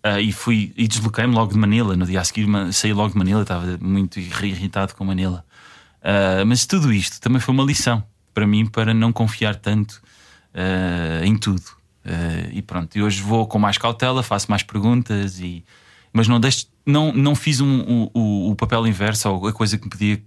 [0.06, 1.96] Uh, e fui e desloquei-me logo de Manila.
[1.96, 5.44] No dia a seguir saí logo de Manila, estava muito irritado com Manila.
[6.02, 8.04] Uh, mas tudo isto também foi uma lição
[8.34, 10.02] para mim para não confiar tanto
[10.54, 11.64] uh, em tudo.
[12.52, 15.64] E pronto, e hoje vou com mais cautela, faço mais perguntas, e,
[16.12, 19.86] mas não, deixo, não, não fiz um, o, o papel inverso ou a coisa que
[19.86, 20.22] me podia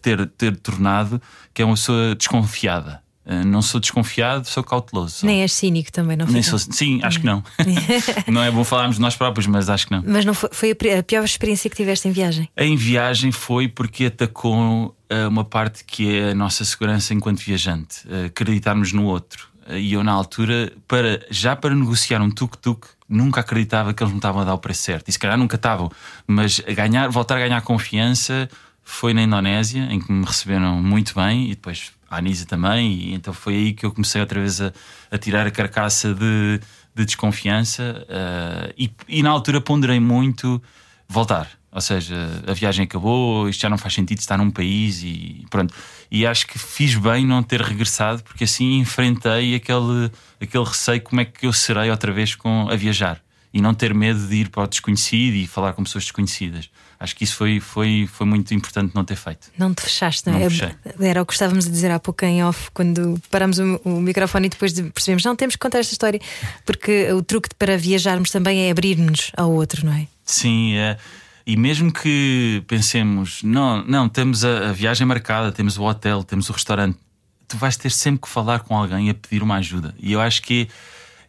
[0.00, 1.20] ter, ter tornado,
[1.52, 3.02] que é uma pessoa desconfiada.
[3.24, 5.26] Uh, não sou desconfiado, sou cauteloso.
[5.26, 7.42] Nem és cínico também, não Nem sou, Sim, acho que não.
[8.32, 10.04] não é bom falarmos de nós próprios, mas acho que não.
[10.06, 12.48] Mas não foi, foi a pior experiência que tiveste em viagem?
[12.56, 18.06] Em viagem foi porque atacou uh, uma parte que é a nossa segurança enquanto viajante,
[18.06, 19.48] uh, acreditarmos no outro.
[19.68, 24.18] E eu, na altura, para, já para negociar um tuk-tuk, nunca acreditava que eles me
[24.18, 25.08] estavam a dar o preço certo.
[25.08, 25.90] E se calhar nunca estavam,
[26.26, 28.48] mas ganhar, voltar a ganhar confiança
[28.82, 32.92] foi na Indonésia, em que me receberam muito bem, e depois a Anísia também.
[32.92, 34.72] E então foi aí que eu comecei outra vez a,
[35.10, 36.60] a tirar a carcaça de,
[36.94, 38.06] de desconfiança.
[38.08, 40.62] Uh, e, e na altura ponderei muito
[41.08, 41.50] voltar.
[41.72, 42.14] Ou seja,
[42.46, 45.74] a viagem acabou, isto já não faz sentido estar num país e pronto.
[46.10, 50.10] E acho que fiz bem não ter regressado, porque assim enfrentei aquele,
[50.40, 53.20] aquele receio como é que eu serei outra vez com, a viajar
[53.52, 56.68] e não ter medo de ir para o desconhecido e falar com pessoas desconhecidas.
[56.98, 59.50] Acho que isso foi, foi, foi muito importante não ter feito.
[59.56, 61.08] Não te fechaste, não, não é?
[61.08, 64.46] Era o que estávamos a dizer há pouco em off, quando paramos o, o microfone
[64.46, 66.20] e depois percebemos, não, temos que contar esta história,
[66.64, 70.06] porque o truque para viajarmos também é abrir-nos ao outro, não é?
[70.24, 70.98] Sim, é.
[71.46, 76.50] E mesmo que pensemos, não, não, temos a, a, viagem marcada, temos o hotel, temos
[76.50, 76.98] o restaurante,
[77.46, 79.94] tu vais ter sempre que falar com alguém a pedir uma ajuda.
[80.00, 80.68] E eu acho que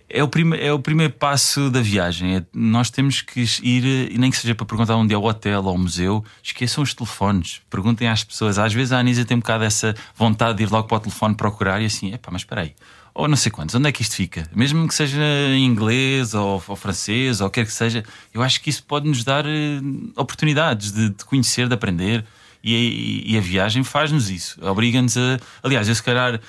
[0.09, 2.37] é o, prime, é o primeiro passo da viagem.
[2.37, 5.63] É, nós temos que ir, e nem que seja para perguntar onde é o hotel
[5.63, 8.57] ou o museu, esqueçam os telefones, perguntem às pessoas.
[8.57, 11.35] Às vezes a Anisa tem um bocado essa vontade de ir logo para o telefone
[11.35, 12.73] procurar e assim, epá, mas espera aí
[13.17, 14.47] ou não sei quantos, onde é que isto fica?
[14.55, 18.69] Mesmo que seja em inglês ou, ou francês ou quer que seja, eu acho que
[18.69, 22.23] isso pode nos dar uh, oportunidades de, de, conhecer, de aprender.
[22.63, 25.39] E, e, a viagem faz-nos isso, obriga-nos a.
[25.63, 26.39] Aliás, eu se calhar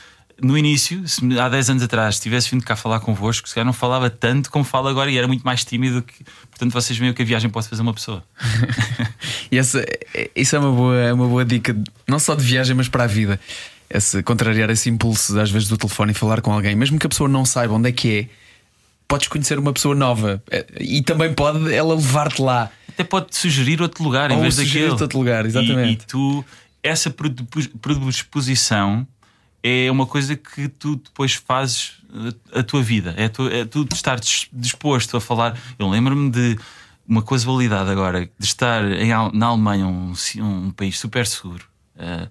[0.43, 3.73] no início, se há 10 anos atrás tivesse vindo cá falar convosco, se calhar não
[3.73, 6.03] falava tanto como falo agora e era muito mais tímido.
[6.03, 8.23] Que, portanto, vocês veem o que a viagem pode fazer uma pessoa.
[9.51, 9.85] e essa,
[10.35, 11.75] isso é uma boa, é uma boa dica,
[12.07, 13.41] não só de viagem, mas para a vida
[13.91, 17.09] esse, contrariar esse impulso às vezes do telefone e falar com alguém, mesmo que a
[17.09, 18.29] pessoa não saiba onde é que é,
[19.07, 22.71] podes conhecer uma pessoa nova é, e também pode ela levar-te lá.
[22.89, 24.91] Até pode sugerir outro lugar Ou em vez daquele.
[24.91, 26.03] outro lugar, exatamente.
[26.03, 26.45] E, e tu,
[26.83, 27.15] essa
[27.81, 29.07] predisposição
[29.63, 31.95] é uma coisa que tu depois fazes
[32.53, 33.15] a, a tua vida.
[33.17, 34.21] É tu, é tu estar
[34.53, 35.59] disposto a falar.
[35.79, 36.59] Eu lembro-me de
[37.07, 41.65] uma coisa validada agora, de estar em, na Alemanha, um, um país super seguro,
[41.97, 42.29] uh,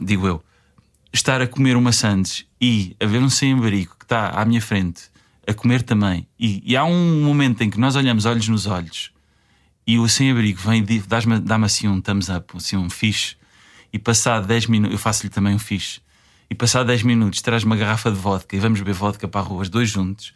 [0.00, 0.42] digo eu
[1.12, 5.10] estar a comer uma sandes e haver um sem-abrigo que está à minha frente
[5.46, 9.10] a comer também, e, e há um momento em que nós olhamos olhos nos olhos
[9.86, 13.36] e o sem-abrigo vem e dá-me dá assim um thumbs up, assim um fixe,
[13.92, 16.00] e passado 10 minutos, eu faço-lhe também um fixe,
[16.48, 19.44] e passado 10 minutos traz uma garrafa de vodka e vamos beber vodka para a
[19.44, 20.32] rua, os dois juntos,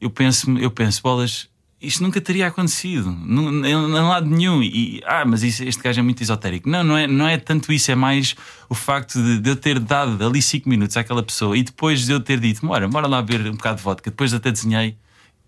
[0.00, 1.48] eu penso, eu penso, bolas,
[1.80, 4.62] isto nunca teria acontecido, não, em lado nenhum.
[4.62, 6.68] E, ah, mas isso- este gajo é muito esotérico.
[6.68, 8.34] Não, não é, não é tanto isso, é mais
[8.68, 12.12] o facto de, de eu ter dado ali 5 minutos àquela pessoa e depois de
[12.12, 14.96] eu ter dito, bora, bora lá beber um bocado de vodka, depois até desenhei,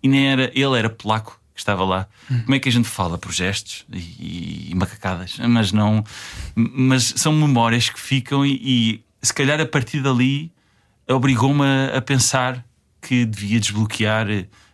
[0.01, 2.07] e nem era, ele era polaco que estava lá.
[2.27, 5.37] Como é que a gente fala por gestos e, e macacadas?
[5.49, 6.01] Mas não,
[6.55, 10.49] mas são memórias que ficam e, e se calhar a partir dali
[11.09, 12.63] obrigou-me a, a pensar
[13.01, 14.27] que devia desbloquear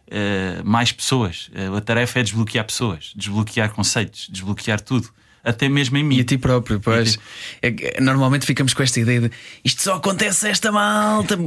[0.10, 1.50] eh, mais pessoas.
[1.54, 5.10] Eh, a tarefa é desbloquear pessoas, desbloquear conceitos, desbloquear tudo,
[5.44, 6.18] até mesmo em mim.
[6.18, 7.18] E a ti próprio, pois.
[7.62, 9.32] É que, normalmente ficamos com esta ideia de
[9.64, 11.38] isto só acontece a esta malta,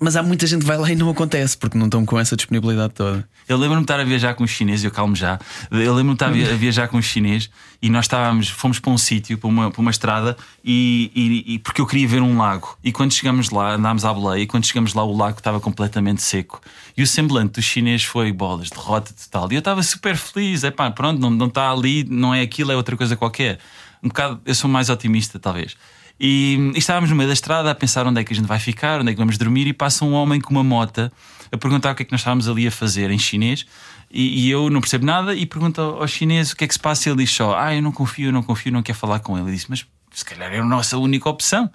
[0.00, 2.34] mas há muita gente que vai lá e não acontece porque não estão com essa
[2.34, 3.28] disponibilidade toda.
[3.48, 5.38] Eu lembro-me de estar a viajar com os chineses, eu calmo já.
[5.70, 7.50] Eu lembro-me de estar a via- a viajar com os chineses
[7.82, 11.58] e nós estávamos, fomos para um sítio, para uma, para uma estrada, e, e- e-
[11.58, 12.76] porque eu queria ver um lago.
[12.84, 16.20] E quando chegamos lá, andámos à boleia, e quando chegamos lá, o lago estava completamente
[16.22, 16.60] seco.
[16.96, 19.50] E o semblante dos chineses foi bolas, derrota total.
[19.50, 22.70] E eu estava super feliz, é pá, pronto, não, não está ali, não é aquilo,
[22.70, 23.58] é outra coisa qualquer.
[24.02, 25.76] Um bocado, eu sou mais otimista, talvez.
[26.22, 28.58] E, e estávamos no meio da estrada a pensar onde é que a gente vai
[28.58, 31.10] ficar, onde é que vamos dormir, e passa um homem com uma mota
[31.50, 33.64] a perguntar o que é que nós estávamos ali a fazer em chinês.
[34.10, 36.80] E, e eu não percebo nada e pergunto ao, chinês o que é que se
[36.80, 37.08] passa.
[37.08, 39.38] E ele diz só: Ah, eu não confio, eu não confio, não quero falar com
[39.38, 39.48] ele.
[39.48, 41.70] Eu disse: Mas se calhar é a nossa única opção.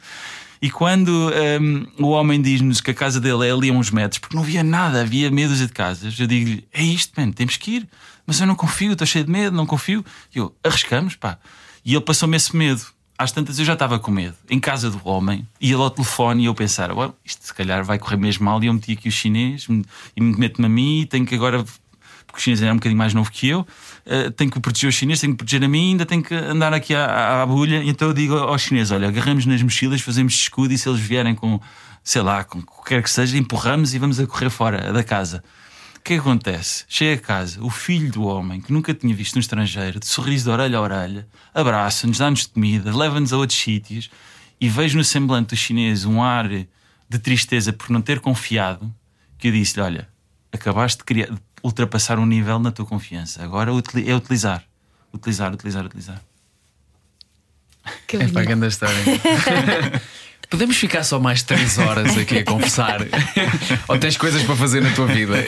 [0.62, 1.32] E quando
[1.62, 4.44] hum, o homem diz-nos que a casa dele é ali a uns metros, porque não
[4.44, 7.90] havia nada, havia dúzia de casas, eu digo-lhe: É isto, mano, temos que ir.
[8.26, 10.04] Mas eu não confio, estou cheio de medo, não confio.
[10.34, 11.38] E eu: Arriscamos, pá.
[11.84, 12.82] E ele passou-me esse medo.
[13.18, 16.44] Às tantas eu já estava com medo, em casa do homem, e ele ao telefone
[16.44, 18.62] e eu pensar: well, isto se calhar vai correr mesmo mal.
[18.62, 19.68] E eu meti aqui o chinês
[20.16, 21.64] e me meto-me a mim, tenho que agora,
[22.36, 23.66] porque o chinês era um bocadinho mais novo que eu,
[24.06, 26.74] eh, tenho que proteger os chineses, tenho que proteger a mim, ainda tenho que andar
[26.74, 27.82] aqui à, à, bulha.
[27.84, 31.34] Então eu digo aos chineses: olha, agarramos nas mochilas, fazemos escudo, e se eles vierem
[31.34, 31.60] com,
[32.04, 35.44] sei lá, com o que seja, empurramos e vamos a correr fora da casa.
[35.98, 36.86] O que é acontece?
[36.88, 40.44] Chega a casa, o filho do homem, que nunca tinha visto no estrangeiro, de sorriso
[40.44, 44.12] de orelha a orelha, abraça-nos, dá-nos comida, leva-nos a outros sítios
[44.62, 48.94] e vejo no semblante do chinês um ar de tristeza por não ter confiado.
[49.38, 50.08] Que eu disse-lhe: Olha,
[50.52, 54.64] acabaste de, criar- de ultrapassar um nível na tua confiança, agora é utilizar.
[55.14, 56.22] Utilizar, utilizar, utilizar.
[58.08, 58.96] Que É para a grande história.
[60.48, 63.00] Podemos ficar só mais 3 horas aqui a conversar?
[63.90, 65.44] Ou tens coisas para fazer na tua vida?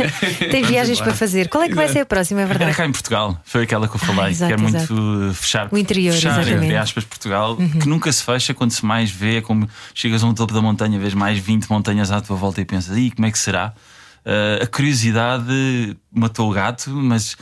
[0.49, 1.49] Tem viagens para fazer.
[1.49, 2.75] Qual é que vai ser a próxima, é Era verdade?
[2.75, 4.93] cá em Portugal, foi aquela que eu falei, Ah, exato, quero muito exato.
[4.95, 6.57] uh, fechar, O interior, fechar exatamente.
[6.57, 6.63] Uhum.
[6.63, 10.25] entre aspas, Portugal, que nunca se fecha quando se mais vê, é como chegas a
[10.27, 13.27] um topo da montanha, vês mais 20 montanhas à tua volta e pensas, Ih, como
[13.27, 13.73] é que será?
[14.27, 17.37] Uh, a curiosidade matou o gato, mas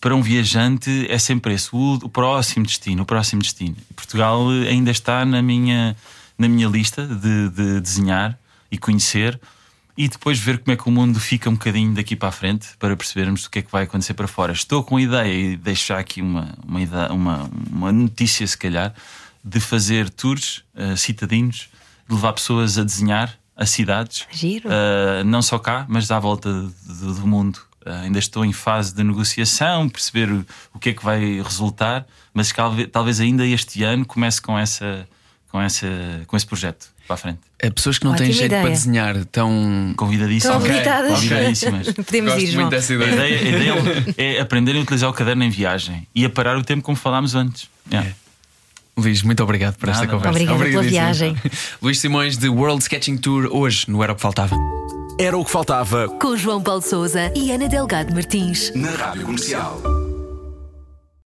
[0.00, 3.74] para um viajante é sempre esse, o, o próximo destino, o próximo destino.
[3.96, 5.96] Portugal ainda está na minha,
[6.38, 8.38] na minha lista de, de desenhar
[8.70, 9.40] e conhecer
[9.96, 12.68] e depois ver como é que o mundo fica um bocadinho daqui para a frente
[12.78, 14.52] para percebermos o que é que vai acontecer para fora.
[14.52, 18.56] Estou com a ideia, e deixo já aqui uma, uma, ideia- uma, uma notícia, se
[18.56, 18.94] calhar,
[19.44, 21.68] de fazer tours uh, citadinos,
[22.08, 24.68] de levar pessoas a desenhar a cidades, Giro.
[24.68, 27.58] uh, não só cá, mas à volta do, do mundo.
[27.84, 32.06] Uh, ainda estou em fase de negociação, perceber o, o que é que vai resultar,
[32.32, 35.06] mas talvez, talvez ainda este ano comece com, essa,
[35.50, 35.86] com, essa,
[36.26, 37.40] com esse projeto para a frente.
[37.58, 38.74] É pessoas que não têm Ótima jeito para ideia.
[38.74, 39.92] desenhar tão.
[39.96, 40.56] Convidadíssimas.
[40.56, 41.12] Estão habilitadas.
[41.14, 41.92] Convidadíssimas.
[41.92, 43.42] Podemos Gosto ir, muito dessa A ideia.
[43.42, 46.62] ideia, a ideia é aprenderem a utilizar o caderno em viagem e a parar o
[46.62, 47.68] tempo como falámos antes.
[47.90, 48.12] Yeah.
[48.98, 50.30] Luís, muito obrigado por esta Nada, conversa.
[50.52, 51.36] Obrigada pela viagem.
[51.80, 54.56] Luís Simões de World Sketching Tour, hoje no Era o que Faltava.
[55.20, 58.72] Era o que faltava Com João Paulo Souza e Ana Delgado Martins.
[58.74, 60.07] na Rádio Comercial.